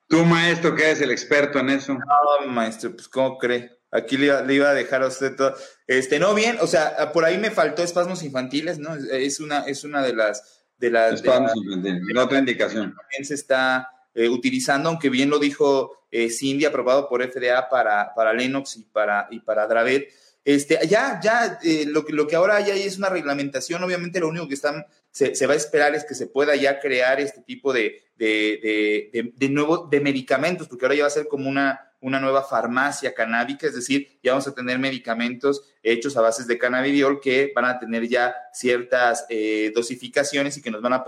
[0.08, 1.94] Tú, maestro, que eres el experto en eso.
[1.94, 3.70] No, maestro, pues, ¿cómo cree?
[3.90, 5.54] Aquí le iba, le iba, a dejar a usted todo.
[5.86, 8.94] Este, no, bien, o sea, por ahí me faltó espasmos infantiles, ¿no?
[8.94, 11.10] Es una, es una de las de la...
[11.10, 12.94] De otra indicación.
[12.94, 18.14] También se está eh, utilizando, aunque bien lo dijo eh, Cindy, aprobado por FDA para,
[18.14, 20.08] para Lennox y para, y para Dravet.
[20.44, 23.82] Este, ya, ya, eh, lo, que, lo que ahora hay es una reglamentación.
[23.82, 26.78] Obviamente, lo único que están, se, se, va a esperar es que se pueda ya
[26.78, 31.10] crear este tipo de, de, de, de, nuevo, de medicamentos, porque ahora ya va a
[31.10, 36.16] ser como una, una nueva farmacia canábica, es decir, ya vamos a tener medicamentos hechos
[36.16, 40.80] a bases de cannabidiol que van a tener ya ciertas eh, dosificaciones y que nos
[40.80, 41.04] van a,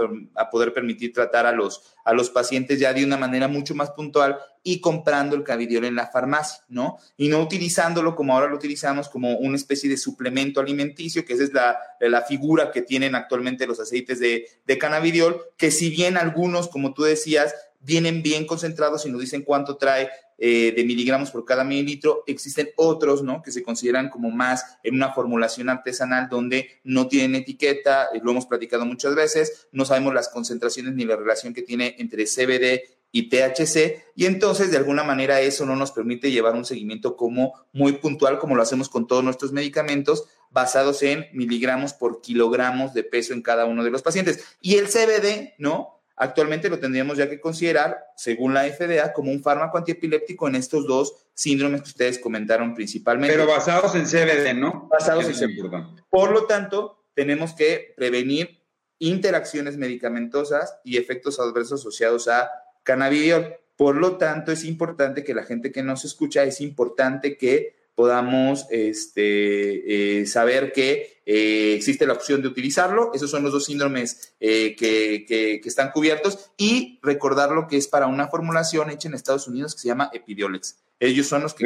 [0.50, 4.38] poder permitir tratar a los, a los pacientes ya de una manera mucho más puntual
[4.64, 6.98] y comprando el cannabidiol en la farmacia, ¿no?
[7.16, 11.44] Y no utilizándolo como ahora lo utilizamos como una especie de suplemento alimenticio, que esa
[11.44, 16.16] es la, la figura que tienen actualmente los aceites de, de cannabidiol, que si bien
[16.16, 20.10] algunos, como tú decías, vienen bien concentrados y nos dicen cuánto trae
[20.40, 22.22] eh, de miligramos por cada mililitro.
[22.26, 23.42] Existen otros, ¿no?
[23.42, 28.30] Que se consideran como más en una formulación artesanal donde no tienen etiqueta, eh, lo
[28.30, 32.98] hemos platicado muchas veces, no sabemos las concentraciones ni la relación que tiene entre CBD
[33.10, 37.54] y THC, y entonces de alguna manera eso no nos permite llevar un seguimiento como
[37.72, 43.04] muy puntual, como lo hacemos con todos nuestros medicamentos, basados en miligramos por kilogramos de
[43.04, 44.44] peso en cada uno de los pacientes.
[44.60, 45.97] Y el CBD, ¿no?
[46.20, 50.86] Actualmente lo tendríamos ya que considerar, según la FDA, como un fármaco antiepiléptico en estos
[50.86, 53.36] dos síndromes que ustedes comentaron principalmente.
[53.36, 54.88] Pero basados en CBD, ¿no?
[54.90, 55.70] Basados en CBD.
[56.10, 58.58] Por lo tanto, tenemos que prevenir
[58.98, 62.50] interacciones medicamentosas y efectos adversos asociados a
[62.82, 63.54] cannabidiol.
[63.76, 68.66] Por lo tanto, es importante que la gente que nos escucha, es importante que podamos
[68.70, 73.10] este, eh, saber que eh, existe la opción de utilizarlo.
[73.12, 77.76] Esos son los dos síndromes eh, que, que, que, están cubiertos y recordar lo que
[77.76, 80.78] es para una formulación hecha en Estados Unidos que se llama Epidiolex.
[81.00, 81.64] Ellos son los que...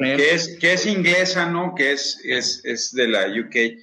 [0.00, 1.74] Que, es, que es inglesa, ¿no?
[1.74, 3.78] Que es, es, es de la UK.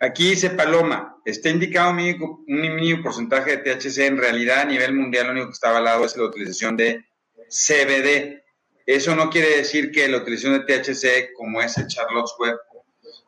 [0.00, 3.98] Aquí dice Paloma, está indicado un mínimo, un mínimo porcentaje de THC.
[3.98, 7.04] En realidad, a nivel mundial, lo único que está avalado es la utilización de
[7.48, 8.45] CBD
[8.86, 12.56] eso no quiere decir que la utilización de THC, como es el Charlotte's Web,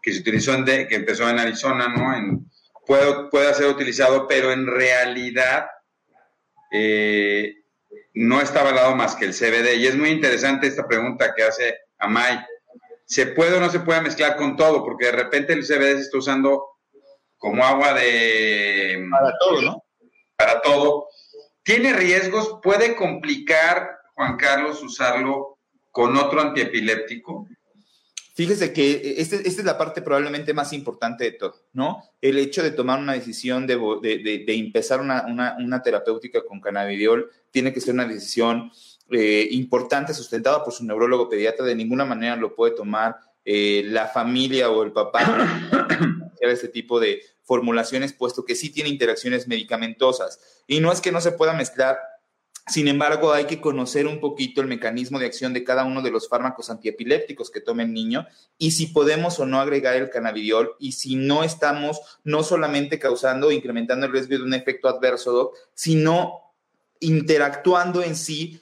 [0.00, 2.16] que se utilizó en que empezó en Arizona, ¿no?
[2.16, 2.48] En,
[2.86, 5.66] puede, puede ser utilizado, pero en realidad
[6.70, 7.56] eh,
[8.14, 9.76] no está avalado más que el CBD.
[9.76, 12.38] Y es muy interesante esta pregunta que hace Amay.
[13.04, 14.84] ¿Se puede o no se puede mezclar con todo?
[14.84, 16.66] Porque de repente el CBD se está usando
[17.36, 19.06] como agua de...
[19.10, 19.84] Para todo, ¿no?
[20.36, 21.08] Para todo.
[21.62, 22.60] ¿Tiene riesgos?
[22.62, 25.58] ¿Puede complicar Juan Carlos, usarlo
[25.92, 27.46] con otro antiepiléptico?
[28.34, 32.02] Fíjese que esta este es la parte probablemente más importante de todo, ¿no?
[32.20, 36.60] El hecho de tomar una decisión de, de, de, empezar una, una, una, terapéutica con
[36.60, 38.72] cannabidiol tiene que ser una decisión
[39.12, 41.64] eh, importante, sustentada por su neurólogo pediatra.
[41.64, 45.48] De ninguna manera lo puede tomar eh, la familia o el papá
[46.40, 50.40] este tipo de formulaciones, puesto que sí tiene interacciones medicamentosas.
[50.66, 51.98] Y no es que no se pueda mezclar
[52.68, 56.10] sin embargo, hay que conocer un poquito el mecanismo de acción de cada uno de
[56.10, 58.26] los fármacos antiepilépticos que tome el niño
[58.58, 63.48] y si podemos o no agregar el cannabidiol y si no estamos no solamente causando
[63.48, 66.54] o incrementando el riesgo de un efecto adverso, sino
[67.00, 68.60] interactuando en sí,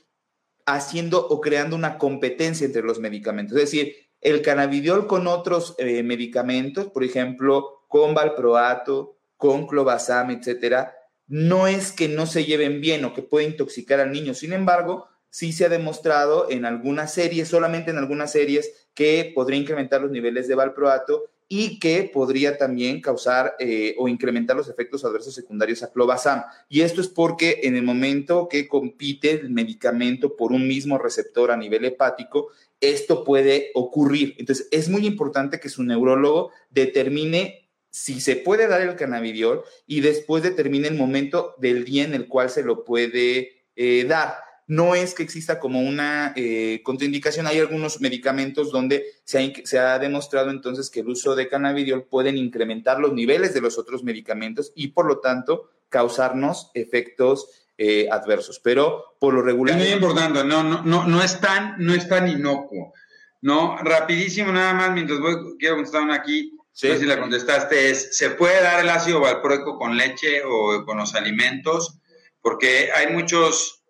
[0.66, 3.56] haciendo o creando una competencia entre los medicamentos.
[3.56, 10.95] Es decir, el cannabidiol con otros eh, medicamentos, por ejemplo, con valproato, con clobazam, etcétera,
[11.28, 14.34] no es que no se lleven bien o que pueda intoxicar al niño.
[14.34, 19.60] Sin embargo, sí se ha demostrado en algunas series, solamente en algunas series, que podría
[19.60, 25.04] incrementar los niveles de valproato y que podría también causar eh, o incrementar los efectos
[25.04, 26.42] adversos secundarios a clobazam.
[26.68, 31.50] Y esto es porque en el momento que compite el medicamento por un mismo receptor
[31.50, 32.48] a nivel hepático,
[32.80, 34.34] esto puede ocurrir.
[34.38, 37.65] Entonces, es muy importante que su neurólogo determine
[37.96, 42.28] si se puede dar el cannabidiol y después determine el momento del día en el
[42.28, 44.34] cual se lo puede eh, dar.
[44.66, 50.50] No es que exista como una eh, contraindicación, hay algunos medicamentos donde se ha, demostrado
[50.50, 54.88] entonces que el uso de cannabidiol pueden incrementar los niveles de los otros medicamentos y
[54.88, 58.60] por lo tanto causarnos efectos eh, adversos.
[58.62, 59.74] Pero por lo regular...
[59.74, 62.92] Es muy importante, no, es tan, inocuo.
[63.40, 66.55] No, rapidísimo nada más, mientras voy, quiero contestar aquí.
[66.76, 66.94] Sí.
[66.98, 71.14] si la contestaste es, ¿se puede dar el ácido valproico con leche o con los
[71.14, 71.98] alimentos?
[72.42, 73.82] Porque hay muchos,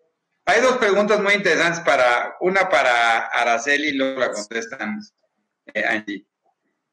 [0.45, 5.01] hay dos preguntas muy interesantes para, una para Araceli y luego la contestan
[5.75, 6.27] eh, Angie.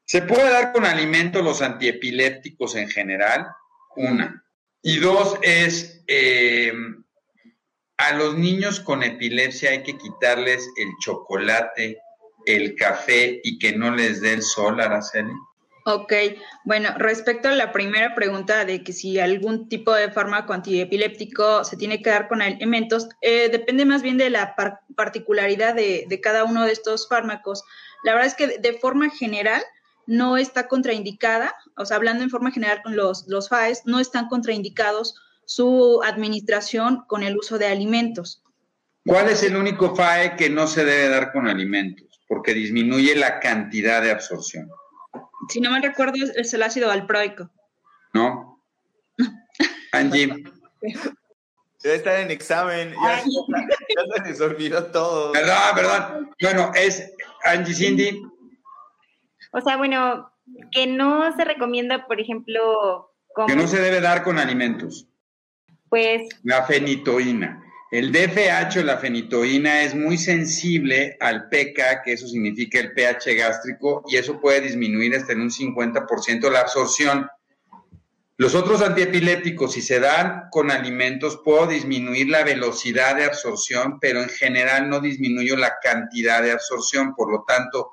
[0.04, 3.46] ¿Se puede dar con alimentos los antiepilépticos en general?
[3.94, 4.44] Una.
[4.82, 6.72] Y dos es, eh,
[7.98, 12.00] a los niños con epilepsia hay que quitarles el chocolate,
[12.46, 15.34] el café y que no les dé el sol, Araceli.
[15.86, 16.14] Ok,
[16.64, 21.76] bueno, respecto a la primera pregunta de que si algún tipo de fármaco antiepiléptico se
[21.76, 24.56] tiene que dar con alimentos, eh, depende más bien de la
[24.96, 27.64] particularidad de, cada uno de estos fármacos.
[28.02, 29.62] La verdad es que de forma general
[30.06, 34.28] no está contraindicada, o sea, hablando en forma general con los, los FAES, no están
[34.28, 38.42] contraindicados su administración con el uso de alimentos.
[39.04, 42.22] ¿Cuál es el único FAE que no se debe dar con alimentos?
[42.26, 44.70] Porque disminuye la cantidad de absorción
[45.48, 47.50] si no me recuerdo, es el ácido valproico.
[48.12, 48.62] ¿No?
[49.92, 50.44] Angie.
[51.82, 52.94] Debe estar en examen.
[53.04, 55.32] Ya, se les olvidó todo.
[55.32, 56.30] Perdón, perdón.
[56.40, 57.12] Bueno, es
[57.44, 58.22] Angie Cindy.
[59.52, 60.32] O sea, bueno,
[60.72, 63.12] que no se recomienda, por ejemplo.
[63.46, 65.06] Que no se debe dar con alimentos.
[65.88, 66.22] Pues.
[66.42, 67.63] La fenitoína.
[67.94, 73.36] El DFH o la fenitoína es muy sensible al pK, que eso significa el pH
[73.36, 77.28] gástrico, y eso puede disminuir hasta en un 50% la absorción.
[78.36, 84.20] Los otros antiepilépticos, si se dan con alimentos, puedo disminuir la velocidad de absorción, pero
[84.20, 87.14] en general no disminuyo la cantidad de absorción.
[87.14, 87.92] Por lo tanto,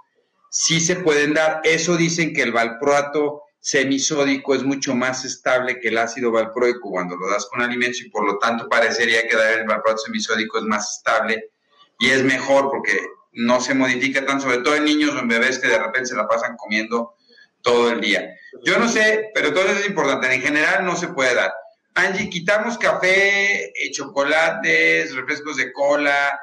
[0.49, 1.61] sí se pueden dar.
[1.63, 7.15] Eso dicen que el valproato semisódico es mucho más estable que el ácido valproico cuando
[7.15, 10.63] lo das con alimentos y por lo tanto parecería que dar el valproato semisódico es
[10.63, 11.51] más estable
[11.99, 12.99] y es mejor porque
[13.33, 16.15] no se modifica tan, sobre todo en niños o en bebés que de repente se
[16.15, 17.13] la pasan comiendo
[17.61, 18.35] todo el día.
[18.65, 21.53] Yo no sé, pero entonces es importante, en general no se puede dar.
[21.93, 26.39] Angie, quitamos café, eh, chocolates, refrescos de cola,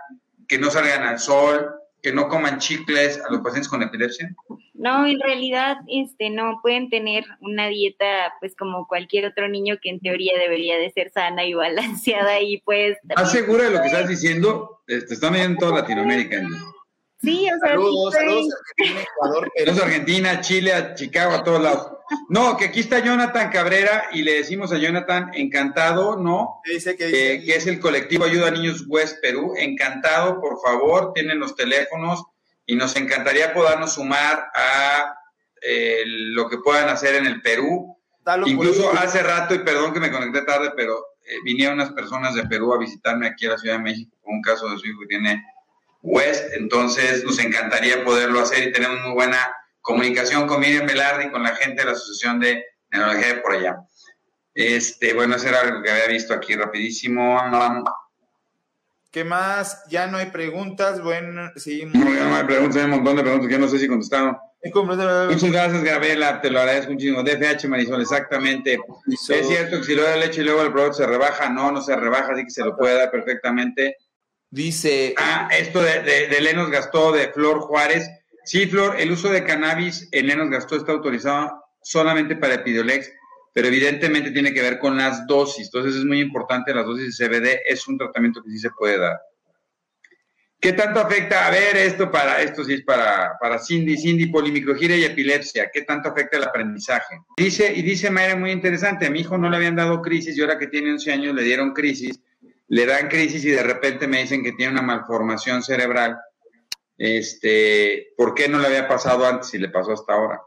[0.46, 1.68] que no salgan al sol,
[2.00, 4.34] que no coman chicles a los pacientes con epilepsia?
[4.78, 9.90] No, en realidad, este, no pueden tener una dieta, pues como cualquier otro niño que
[9.90, 12.96] en teoría debería de ser sana y balanceada y pues.
[13.08, 14.82] ¿Estás segura de lo que estás diciendo?
[14.86, 16.46] Te están viendo en toda Latinoamérica.
[17.20, 21.60] Sí, o sea, saludos, saludos Argentina, Ecuador, Saludos a Argentina, Chile, a Chicago, a todos
[21.60, 21.92] lados.
[22.28, 26.60] No, que aquí está Jonathan Cabrera y le decimos a Jonathan, encantado, ¿no?
[26.64, 26.92] dice?
[26.92, 27.42] dice?
[27.44, 29.54] que es el colectivo Ayuda a Niños West Perú.
[29.58, 32.22] Encantado, por favor, tienen los teléfonos
[32.68, 35.14] y nos encantaría podernos sumar a
[35.62, 37.96] eh, lo que puedan hacer en el Perú.
[38.44, 42.46] Incluso hace rato, y perdón que me conecté tarde, pero eh, vinieron unas personas de
[42.46, 45.00] Perú a visitarme aquí a la Ciudad de México con un caso de su hijo
[45.00, 45.42] que tiene
[46.02, 49.50] West, entonces nos encantaría poderlo hacer y tenemos muy buena
[49.80, 53.54] comunicación con Miriam Velarde y con la gente de la Asociación de Neurología de por
[53.54, 53.76] allá.
[54.52, 57.40] Este, bueno, eso era algo que había visto aquí rapidísimo.
[59.10, 59.84] ¿Qué más?
[59.88, 61.02] Ya no hay preguntas.
[61.02, 61.84] Bueno, sí.
[61.86, 64.36] No, ya no hay preguntas, hay un montón de preguntas que no sé si contestaron.
[64.74, 67.22] Muchas gracias, Gabriela, te lo agradezco muchísimo.
[67.22, 68.78] DFH Marisol, exactamente.
[69.06, 71.80] Es cierto que si lo da leche y luego el producto se rebaja, no, no
[71.80, 73.96] se rebaja, así que se lo puede dar perfectamente.
[74.50, 75.14] Dice.
[75.16, 78.10] Ah, esto de, de, de Lenos Gastó, de Flor Juárez.
[78.44, 83.10] Sí, Flor, el uso de cannabis en Lenos Gastó está autorizado solamente para Epidiolex,
[83.52, 85.66] pero evidentemente tiene que ver con las dosis.
[85.66, 88.98] Entonces es muy importante, las dosis de CBD es un tratamiento que sí se puede
[88.98, 89.18] dar.
[90.60, 91.46] ¿Qué tanto afecta?
[91.46, 95.70] A ver, esto para, esto sí es para, para Cindy, Cindy, polimicrogira y epilepsia.
[95.72, 97.16] ¿Qué tanto afecta el aprendizaje?
[97.36, 100.40] Dice, y dice Mayra muy interesante, a mi hijo no le habían dado crisis y
[100.40, 102.20] ahora que tiene 11 años le dieron crisis
[102.68, 106.18] le dan crisis y de repente me dicen que tiene una malformación cerebral,
[106.96, 110.40] este, ¿por qué no le había pasado antes y le pasó hasta ahora?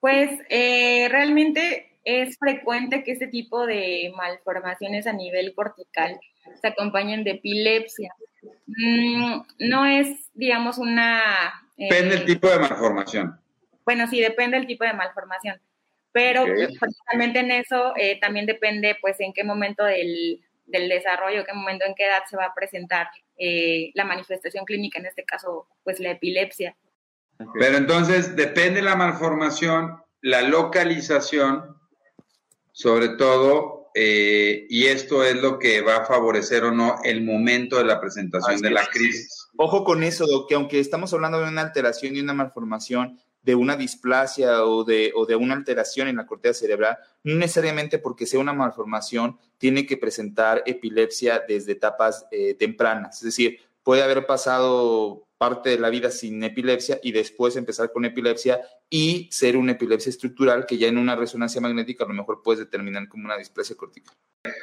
[0.00, 6.18] Pues eh, realmente es frecuente que este tipo de malformaciones a nivel cortical
[6.60, 8.14] se acompañen de epilepsia.
[8.66, 11.20] Mm, no es, digamos, una...
[11.76, 13.40] Eh, depende del tipo de malformación.
[13.84, 15.60] Bueno, sí, depende del tipo de malformación.
[16.12, 21.54] Pero precisamente en eso eh, también depende, pues, en qué momento del, del desarrollo, qué
[21.54, 25.68] momento, en qué edad se va a presentar eh, la manifestación clínica, en este caso,
[25.84, 26.76] pues la epilepsia.
[27.58, 31.76] Pero entonces depende la malformación, la localización,
[32.72, 37.76] sobre todo, eh, y esto es lo que va a favorecer o no el momento
[37.76, 39.48] de la presentación de la crisis.
[39.56, 43.76] Ojo con eso, que aunque estamos hablando de una alteración y una malformación, de una
[43.76, 48.40] displasia o de, o de una alteración en la corteza cerebral, no necesariamente porque sea
[48.40, 53.16] una malformación, tiene que presentar epilepsia desde etapas eh, tempranas.
[53.18, 58.04] Es decir, puede haber pasado parte de la vida sin epilepsia y después empezar con
[58.04, 62.42] epilepsia y ser una epilepsia estructural que ya en una resonancia magnética a lo mejor
[62.44, 64.14] puedes determinar como una displasia cortical.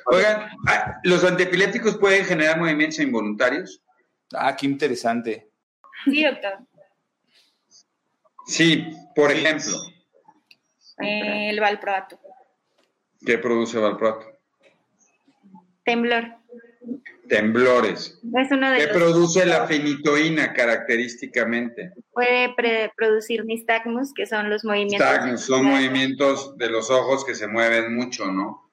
[0.05, 3.83] Oigan, ah, ¿los antiepilépticos pueden generar movimientos involuntarios?
[4.33, 5.51] Ah, qué interesante.
[6.05, 6.59] Sí, doctor.
[8.47, 9.73] Sí, por ejemplo.
[10.99, 12.21] el valproato.
[13.25, 14.27] ¿Qué produce valproato?
[15.83, 16.38] Temblor.
[17.27, 18.19] Temblores.
[18.35, 21.91] Es uno de ¿Qué los- produce la fenitoína característicamente?
[22.11, 22.53] Puede
[22.97, 25.07] producir nistagmus, que son los movimientos.
[25.07, 28.71] Nistagmus, son movimientos de los ojos que se mueven mucho, ¿no?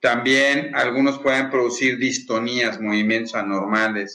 [0.00, 4.14] También algunos pueden producir distonías, movimientos anormales,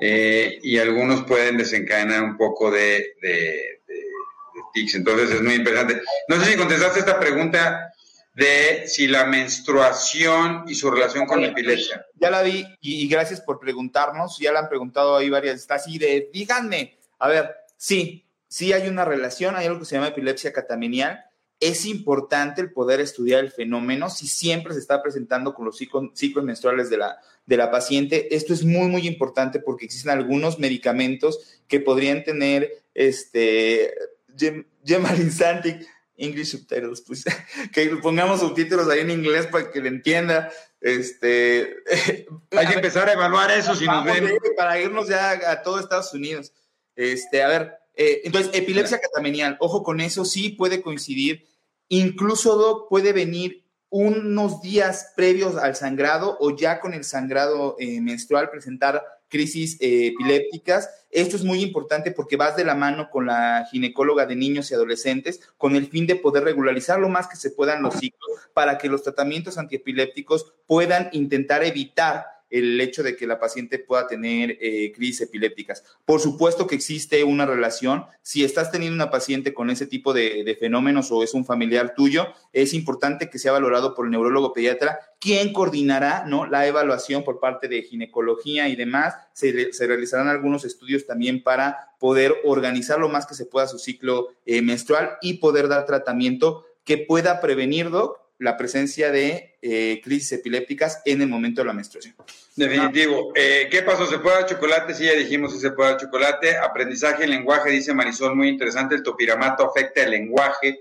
[0.00, 4.96] eh, y algunos pueden desencadenar un poco de, de, de- de tics.
[4.96, 6.00] Entonces es muy interesante.
[6.28, 7.92] No sé si contestaste esta pregunta
[8.34, 12.04] de si la menstruación y su relación con la epilepsia.
[12.16, 14.38] Ya la vi y, gracias por preguntarnos.
[14.38, 15.56] Ya la han preguntado ahí varias.
[15.56, 16.98] Está así de, díganme.
[17.20, 21.24] A ver, sí, sí hay una relación, hay algo que se llama epilepsia catamenial.
[21.60, 26.10] Es importante el poder estudiar el fenómeno si siempre se está presentando con los ciclos,
[26.14, 28.34] ciclos menstruales de la, de la paciente.
[28.34, 33.94] Esto es muy, muy importante porque existen algunos medicamentos que podrían tener este,
[34.36, 35.86] Gem- Gemalinsantic,
[36.16, 37.24] English subtitles, pues,
[37.72, 40.50] que pongamos subtítulos ahí en inglés para que le entienda.
[40.80, 41.76] Este,
[42.50, 44.36] Hay que empezar a evaluar eso si nos ven.
[44.56, 46.52] para irnos ya a todo Estados Unidos.
[46.96, 51.46] Este, a ver, eh, entonces, epilepsia catamenial, ojo con eso, sí puede coincidir.
[51.88, 58.00] Incluso, Doc, puede venir unos días previos al sangrado o ya con el sangrado eh,
[58.00, 59.04] menstrual presentar
[59.34, 60.88] crisis eh, epilépticas.
[61.10, 64.74] Esto es muy importante porque vas de la mano con la ginecóloga de niños y
[64.74, 68.78] adolescentes con el fin de poder regularizar lo más que se puedan los ciclos para
[68.78, 74.58] que los tratamientos antiepilépticos puedan intentar evitar el hecho de que la paciente pueda tener
[74.60, 75.84] eh, crisis epilépticas.
[76.04, 78.04] Por supuesto que existe una relación.
[78.22, 82.28] Si estás teniendo una paciente con ese tipo de, fenómenos o es un familiar tuyo,
[82.52, 86.46] es importante que sea valorado por el neurólogo pediatra, quien coordinará ¿no?
[86.46, 89.14] la evaluación por parte de ginecología y demás.
[89.32, 93.66] Se, re- se realizarán algunos estudios también para poder organizar lo más que se pueda
[93.66, 97.90] su ciclo eh, menstrual y poder dar tratamiento que pueda prevenir,
[98.38, 102.14] la presencia de eh, crisis epilépticas en el momento de la menstruación.
[102.54, 103.32] Definitivo.
[103.34, 104.06] Eh, ¿Qué pasó?
[104.06, 104.92] ¿Se puede dar chocolate?
[104.92, 106.58] Sí, ya dijimos si se puede dar chocolate.
[106.58, 108.94] Aprendizaje en lenguaje, dice Marisol, muy interesante.
[108.94, 110.80] El topiramato afecta el lenguaje.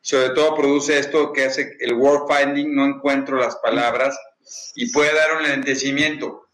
[0.00, 4.16] Sobre todo produce esto que hace el word finding, no encuentro las palabras
[4.76, 6.46] y puede dar un lentecimiento.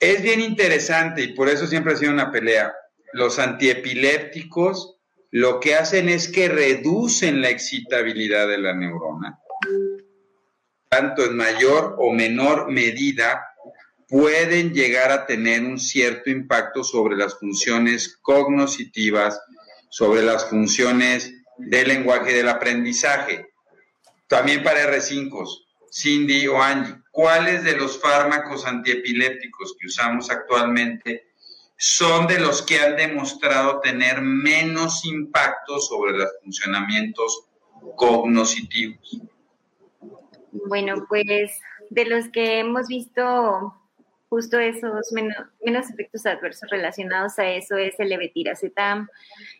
[0.00, 2.74] Es bien interesante y por eso siempre ha sido una pelea.
[3.12, 4.96] Los antiepilépticos
[5.30, 9.38] lo que hacen es que reducen la excitabilidad de la neurona
[10.90, 13.46] tanto en mayor o menor medida,
[14.08, 19.40] pueden llegar a tener un cierto impacto sobre las funciones cognitivas,
[19.88, 23.52] sobre las funciones del lenguaje del aprendizaje.
[24.26, 25.48] También para R5,
[25.92, 31.28] Cindy o Angie, ¿cuáles de los fármacos antiepilépticos que usamos actualmente
[31.78, 37.44] son de los que han demostrado tener menos impacto sobre los funcionamientos
[37.94, 39.29] cognitivos?
[40.52, 41.58] Bueno, pues
[41.90, 43.74] de los que hemos visto
[44.30, 49.08] justo esos menos, menos efectos adversos relacionados a eso es el levetiracetam.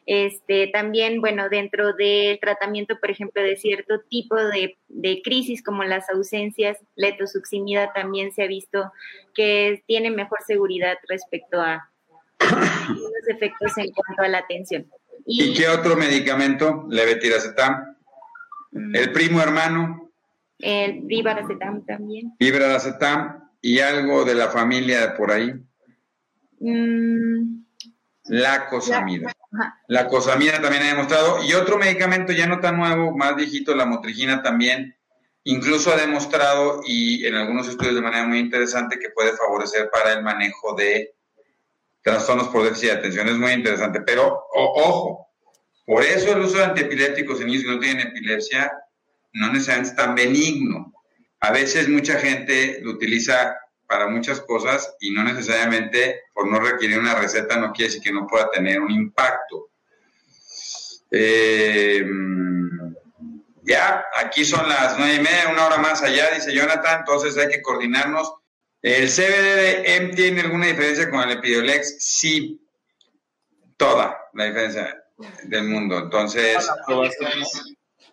[0.07, 5.82] Este, también, bueno, dentro del tratamiento, por ejemplo, de cierto tipo de, de crisis como
[5.82, 8.93] las ausencias, la etosuximida también se ha visto
[9.34, 11.91] que tiene mejor seguridad respecto a
[12.38, 14.86] los efectos en cuanto a la atención.
[15.26, 16.86] ¿Y qué otro medicamento?
[16.88, 17.97] Levetiracetam.
[18.70, 19.99] mm, El primo hermano,
[20.62, 22.34] el ribaracetam también.
[22.38, 25.52] Ibradacetam y algo de la familia por ahí,
[26.58, 27.62] Mm,
[28.24, 29.32] la cosamida.
[29.52, 29.74] ajá.
[29.88, 31.42] La cosamida también ha demostrado.
[31.42, 34.94] Y otro medicamento ya no tan nuevo, más viejito, la motrigina también,
[35.44, 40.12] incluso ha demostrado y en algunos estudios de manera muy interesante que puede favorecer para
[40.12, 41.14] el manejo de
[42.02, 43.28] trastornos por déficit de atención.
[43.28, 44.00] Es muy interesante.
[44.02, 45.28] Pero, o- ojo,
[45.86, 48.70] por eso el uso de antiepilépticos en niños que no tienen epilepsia
[49.32, 50.92] no necesariamente es tan benigno.
[51.40, 53.56] A veces mucha gente lo utiliza
[53.86, 58.12] para muchas cosas y no necesariamente por no requerir una receta no quiere decir que
[58.12, 59.70] no pueda tener un impacto.
[61.10, 62.06] Eh,
[63.62, 67.48] ya, aquí son las nueve y media, una hora más allá, dice Jonathan, entonces hay
[67.48, 68.32] que coordinarnos.
[68.82, 71.96] ¿El CBD tiene alguna diferencia con el Epidiolex?
[71.98, 72.60] Sí,
[73.76, 75.04] toda la diferencia
[75.44, 75.98] del mundo.
[75.98, 76.66] Entonces,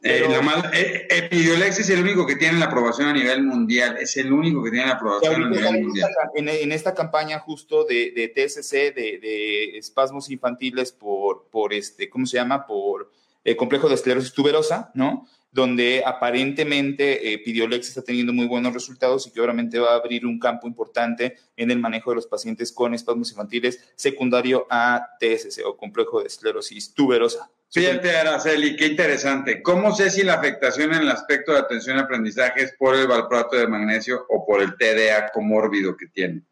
[0.04, 3.44] eh, Pero- lo malo- eh, Epidiolex es el único que tiene la aprobación a nivel
[3.44, 6.10] mundial, es el único que tiene la aprobación a nivel en mundial.
[6.10, 11.74] esta, en, en esta campaña justo de, de TSC, de, de espasmos infantiles por, por
[11.74, 12.66] este, ¿cómo se llama?
[12.66, 13.12] Por
[13.44, 15.28] eh, complejo de esclerosis tuberosa, ¿no?
[15.52, 20.26] Donde aparentemente eh, Pidiolex está teniendo muy buenos resultados y que obviamente va a abrir
[20.26, 25.66] un campo importante en el manejo de los pacientes con espasmos infantiles secundario a TSC
[25.66, 27.50] o complejo de esclerosis tuberosa.
[27.70, 29.62] Fíjate, Araceli, qué interesante.
[29.62, 33.08] ¿Cómo sé si la afectación en el aspecto de atención y aprendizaje es por el
[33.08, 36.44] valproato de magnesio o por el TDA comórbido que tiene?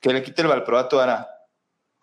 [0.00, 1.28] Que le quite el valproato, Ara.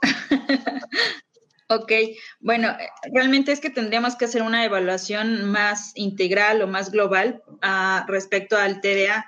[1.70, 1.92] ok,
[2.40, 2.76] bueno,
[3.14, 8.58] realmente es que tendríamos que hacer una evaluación más integral o más global uh, respecto
[8.58, 9.28] al TDA,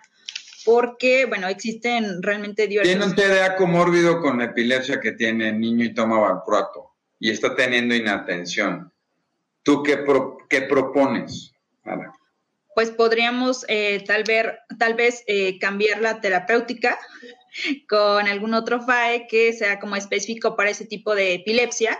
[0.64, 2.92] porque, bueno, existen realmente diversos...
[2.92, 6.93] Tiene un TDA comórbido con epilepsia que tiene el niño y toma valproato
[7.24, 8.92] y está teniendo inatención.
[9.64, 10.04] ¿Tú qué,
[10.50, 11.54] qué propones?
[12.76, 17.00] Pues podríamos eh, tal, ver, tal vez eh, cambiar la terapéutica
[17.88, 21.98] con algún otro FAE que sea como específico para ese tipo de epilepsia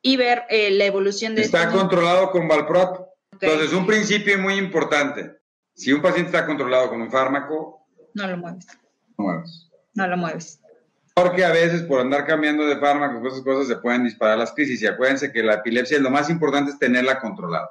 [0.00, 1.42] y ver eh, la evolución de...
[1.42, 3.08] Está este controlado con Valproato.
[3.30, 5.32] Entonces, un principio muy importante.
[5.74, 7.86] Si un paciente está controlado con un fármaco...
[8.14, 8.66] No lo mueves.
[9.18, 9.70] No mueves.
[9.92, 10.61] No lo mueves.
[11.14, 14.80] Porque a veces por andar cambiando de fármacos, esas cosas se pueden disparar las crisis.
[14.82, 17.70] Y acuérdense que la epilepsia lo más importante es tenerla controlada.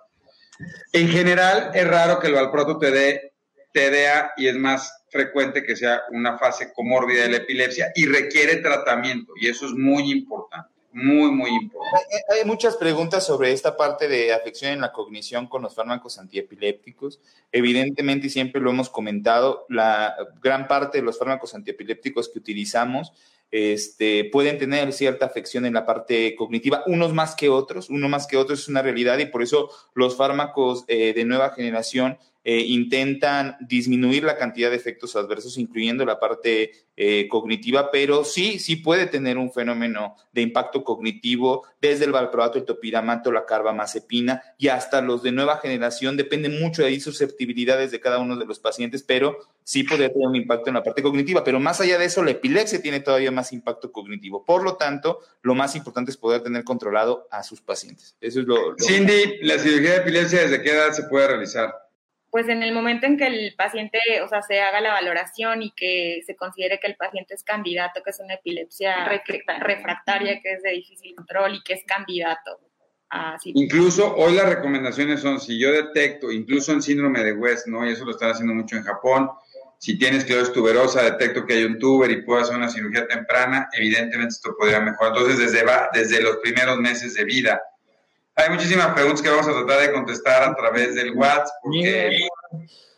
[0.93, 3.33] En general, es raro que el valproato te dé
[3.73, 8.57] TDA y es más frecuente que sea una fase comórbida de la epilepsia y requiere
[8.57, 9.33] tratamiento.
[9.39, 10.69] Y eso es muy importante.
[10.93, 12.15] Muy, muy importante.
[12.29, 17.19] Hay, muchas preguntas sobre esta parte de afección en la cognición con los fármacos antiepilépticos.
[17.51, 23.13] Evidentemente, y siempre lo hemos comentado, la gran parte de los fármacos antiepilépticos que utilizamos
[23.51, 28.25] este, pueden tener cierta afección en la parte cognitiva, unos más que otros, uno más
[28.25, 32.59] que otros es una realidad y por eso los fármacos eh, de nueva generación eh,
[32.59, 38.77] intentan disminuir la cantidad de efectos adversos, incluyendo la parte eh, cognitiva, pero sí, sí
[38.77, 44.69] puede tener un fenómeno de impacto cognitivo desde el valproato, el topiramato, la carbamazepina y
[44.69, 46.17] hasta los de nueva generación.
[46.17, 50.27] Depende mucho de ahí susceptibilidades de cada uno de los pacientes, pero sí puede tener
[50.27, 51.43] un impacto en la parte cognitiva.
[51.43, 54.43] Pero más allá de eso, la epilepsia tiene todavía más impacto cognitivo.
[54.43, 58.15] Por lo tanto, lo más importante es poder tener controlado a sus pacientes.
[58.19, 58.75] Eso es lo, lo...
[58.79, 61.90] Cindy, ¿la cirugía de epilepsia desde qué edad se puede realizar?
[62.31, 65.71] Pues en el momento en que el paciente, o sea, se haga la valoración y
[65.71, 69.05] que se considere que el paciente es candidato, que es una epilepsia
[69.59, 72.59] refractaria, que es de difícil control y que es candidato.
[73.09, 77.85] A incluso hoy las recomendaciones son, si yo detecto, incluso en síndrome de West, ¿no?
[77.85, 79.29] Y eso lo están haciendo mucho en Japón,
[79.81, 83.67] si tienes esclerosis tuberosa, detecto que hay un tuber y puedo hacer una cirugía temprana,
[83.73, 85.11] evidentemente esto podría mejorar.
[85.17, 87.59] Entonces, desde, desde los primeros meses de vida,
[88.41, 91.55] hay muchísimas preguntas que vamos a tratar de contestar a través del WhatsApp.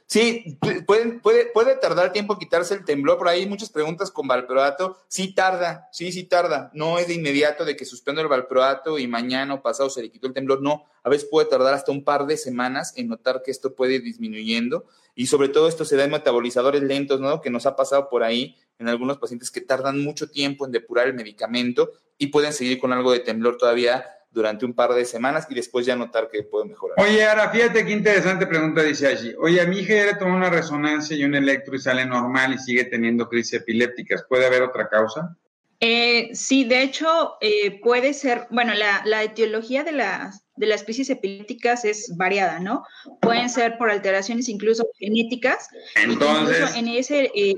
[0.06, 3.18] Sí, puede, puede, puede tardar tiempo quitarse el temblor.
[3.18, 4.98] Por ahí hay muchas preguntas con valproato.
[5.08, 6.70] Sí tarda, sí, sí tarda.
[6.74, 10.12] No es de inmediato de que suspendo el valproato y mañana o pasado se le
[10.12, 10.62] quitó el temblor.
[10.62, 13.96] No, a veces puede tardar hasta un par de semanas en notar que esto puede
[13.96, 14.86] ir disminuyendo.
[15.16, 17.42] Y sobre todo esto se da en metabolizadores lentos, ¿no?
[17.42, 21.08] Que nos ha pasado por ahí en algunos pacientes que tardan mucho tiempo en depurar
[21.08, 25.48] el medicamento y pueden seguir con algo de temblor todavía durante un par de semanas
[25.50, 26.98] y después ya notar que puede mejorar.
[27.00, 29.34] Oye, ahora fíjate qué interesante pregunta dice allí.
[29.40, 32.54] Oye, a mi hija ya le tomó una resonancia y un electro y sale normal
[32.54, 34.26] y sigue teniendo crisis epilépticas.
[34.28, 35.38] ¿Puede haber otra causa?
[35.80, 41.10] Eh, sí, de hecho, eh, puede ser, bueno, la, etiología de las, de las crisis
[41.10, 42.86] epilépticas es variada, ¿no?
[43.22, 45.68] Pueden ser por alteraciones incluso genéticas.
[45.96, 47.56] Entonces, en ese eh,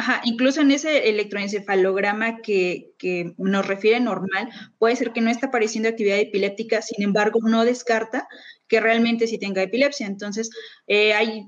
[0.00, 2.94] Ajá, incluso en ese electroencefalograma que,
[3.36, 4.48] nos refiere normal,
[4.78, 8.26] puede ser que no está apareciendo actividad epiléptica, sin embargo, no descarta
[8.66, 10.06] que realmente sí tenga epilepsia.
[10.06, 10.48] Entonces,
[10.86, 11.44] eh, hay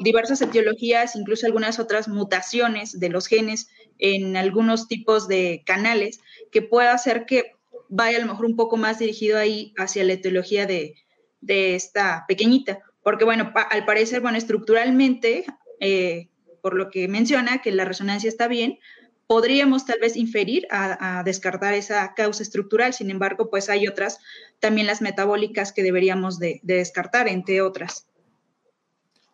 [0.00, 3.68] diversas etiologías, incluso algunas otras mutaciones de los genes
[3.98, 6.20] en algunos tipos de canales
[6.50, 7.52] que puede hacer que
[7.90, 10.94] vaya a lo mejor un poco más dirigido ahí hacia la etiología de,
[11.42, 12.78] de esta pequeñita.
[13.02, 15.44] Porque, bueno, al parecer, bueno, estructuralmente...
[15.78, 16.30] Eh,
[16.62, 18.78] por lo que menciona que la resonancia está bien,
[19.26, 22.94] podríamos tal vez inferir a, descartar esa causa estructural.
[22.94, 24.18] Sin embargo, pues hay otras,
[24.60, 28.06] también las metabólicas que deberíamos de descartar, entre otras.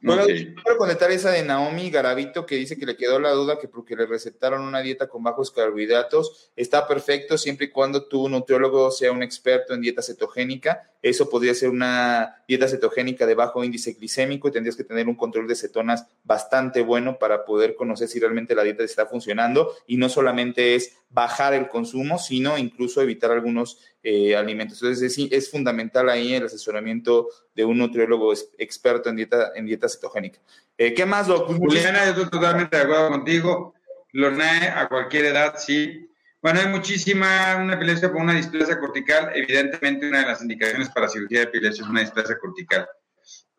[0.00, 3.66] Bueno, quiero conectar esa de Naomi Garavito que dice que le quedó la duda que
[3.66, 8.92] porque le recetaron una dieta con bajos carbohidratos está perfecto siempre y cuando tu nutriólogo
[8.92, 10.92] sea un experto en dieta cetogénica.
[11.02, 15.16] Eso podría ser una dieta cetogénica de bajo índice glicémico y tendrías que tener un
[15.16, 19.96] control de cetonas bastante bueno para poder conocer si realmente la dieta está funcionando y
[19.96, 23.78] no solamente es bajar el consumo, sino incluso evitar algunos
[24.10, 24.82] eh, alimentos.
[24.82, 30.40] Entonces es, fundamental ahí el asesoramiento de un nutriólogo experto en dieta, en dieta cetogénica.
[30.78, 31.58] Eh, ¿Qué más, doctor?
[31.58, 33.74] Juliana, yo estoy totalmente de acuerdo contigo.
[34.12, 36.08] Lornae, a cualquier edad, sí.
[36.40, 39.30] Bueno, hay muchísima, una epilepsia por una displasia cortical.
[39.34, 42.88] Evidentemente, una de las indicaciones para cirugía de epilepsia es una displasia cortical.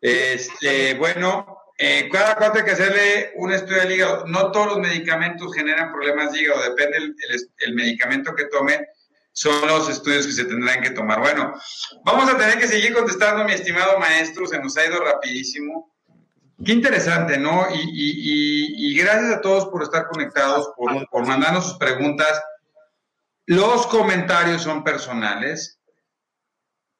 [0.00, 4.26] Este, bueno, eh, cada cuatro hay que hacerle un estudio del hígado.
[4.26, 7.14] No todos los medicamentos generan problemas de hígado, depende
[7.58, 8.88] el medicamento que tome
[9.40, 11.18] son los estudios que se tendrán que tomar.
[11.18, 11.54] Bueno,
[12.04, 15.96] vamos a tener que seguir contestando, mi estimado maestro, se nos ha ido rapidísimo.
[16.62, 17.66] Qué interesante, ¿no?
[17.72, 22.38] Y, gracias a todos por estar conectados, por, por mandarnos sus preguntas.
[23.46, 25.80] Los comentarios son personales.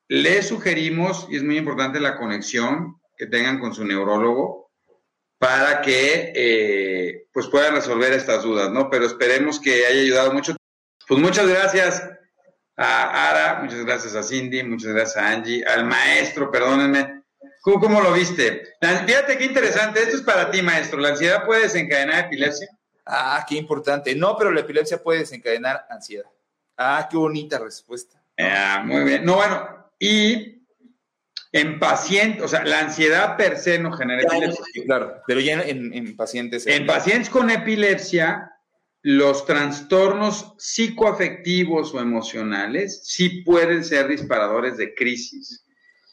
[0.08, 4.70] Les sugerimos, y es muy importante la conexión que tengan con su neurólogo
[5.36, 8.88] para que eh, pues puedan resolver estas dudas, ¿no?
[8.88, 10.56] Pero esperemos que haya ayudado mucho.
[11.06, 12.02] Pues muchas gracias
[12.82, 17.22] a Ara, muchas gracias a Cindy, muchas gracias a Angie, al maestro, perdónenme.
[17.60, 18.62] ¿Cómo, lo viste?
[18.80, 20.98] Fíjate qué interesante, esto es para ti, maestro.
[20.98, 22.68] ¿La ansiedad puede desencadenar epilepsia?
[23.04, 24.14] Ah, qué importante.
[24.14, 26.24] No, pero la epilepsia puede desencadenar ansiedad.
[26.78, 28.18] Ah, qué bonita respuesta.
[28.38, 29.26] Ah, muy bien.
[29.26, 30.64] No, bueno, y
[31.52, 34.64] en pacientes, o sea, la ansiedad per se no genera epilepsia.
[34.86, 36.66] Claro, pero ya en, en pacientes.
[36.66, 38.50] En pacientes con epilepsia,
[39.02, 45.64] los trastornos psicoafectivos o emocionales sí pueden ser disparadores de crisis.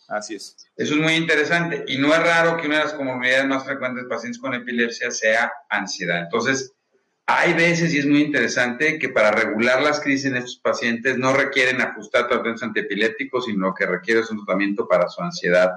[0.07, 0.55] Así es.
[0.77, 1.83] Eso es muy interesante.
[1.87, 5.11] Y no es raro que una de las comorbilidades más frecuentes de pacientes con epilepsia
[5.11, 6.19] sea ansiedad.
[6.19, 6.73] Entonces,
[7.25, 11.33] hay veces, y es muy interesante, que para regular las crisis en estos pacientes no
[11.33, 15.71] requieren ajustar tratamientos antiepilépticos, sino que requiere un tratamiento para su ansiedad.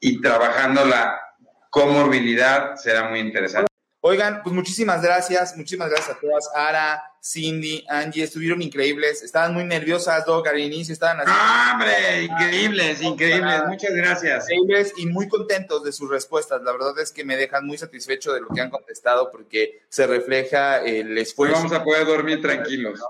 [0.00, 1.20] Y trabajando la
[1.68, 3.68] comorbilidad será muy interesante.
[4.00, 6.48] Oigan, pues muchísimas gracias, muchísimas gracias a todas.
[6.54, 9.22] Ara, Cindy, Angie, estuvieron increíbles.
[9.22, 11.32] Estaban muy nerviosas, Doc, al inicio estaban así.
[11.72, 12.22] ¡Hombre!
[12.22, 13.64] Increíbles, increíbles.
[13.66, 14.50] Muchas gracias.
[14.50, 16.62] Increíbles y muy contentos de sus respuestas.
[16.62, 20.06] La verdad es que me dejan muy satisfecho de lo que han contestado porque se
[20.06, 21.56] refleja el esfuerzo.
[21.56, 23.00] Hoy vamos a poder dormir tranquilos.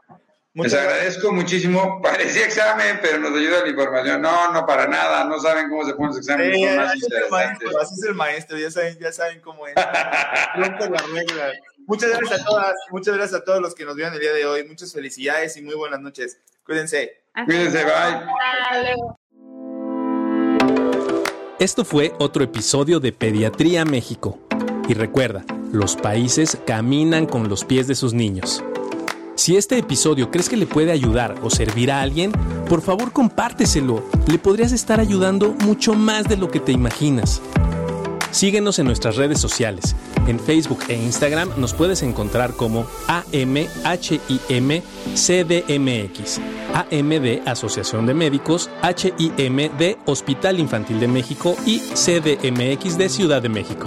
[0.65, 2.01] Les agradezco muchísimo.
[2.03, 4.23] Parecía examen, pero nos ayuda la información.
[4.23, 5.25] No, no, para nada.
[5.25, 6.57] No saben cómo se ponen los exámenes.
[6.57, 9.75] Sí, así, es el maestro, así es el maestro, ya saben, ya saben cómo es.
[11.87, 14.45] Muchas gracias a todas, muchas gracias a todos los que nos vieron el día de
[14.47, 14.67] hoy.
[14.67, 16.39] Muchas felicidades y muy buenas noches.
[16.65, 17.23] Cuídense.
[17.47, 18.27] Cuídense, bye.
[21.59, 24.39] Esto fue otro episodio de Pediatría México.
[24.89, 28.63] Y recuerda, los países caminan con los pies de sus niños.
[29.39, 32.33] Si este episodio crees que le puede ayudar o servir a alguien,
[32.69, 34.03] por favor compárteselo.
[34.27, 37.41] Le podrías estar ayudando mucho más de lo que te imaginas.
[38.33, 39.95] Síguenos en nuestras redes sociales.
[40.27, 44.01] En Facebook e Instagram nos puedes encontrar como AMHIMCDMX.
[46.75, 53.41] AM de Asociación de Médicos, HIM de Hospital Infantil de México y CDMX de Ciudad
[53.41, 53.87] de México.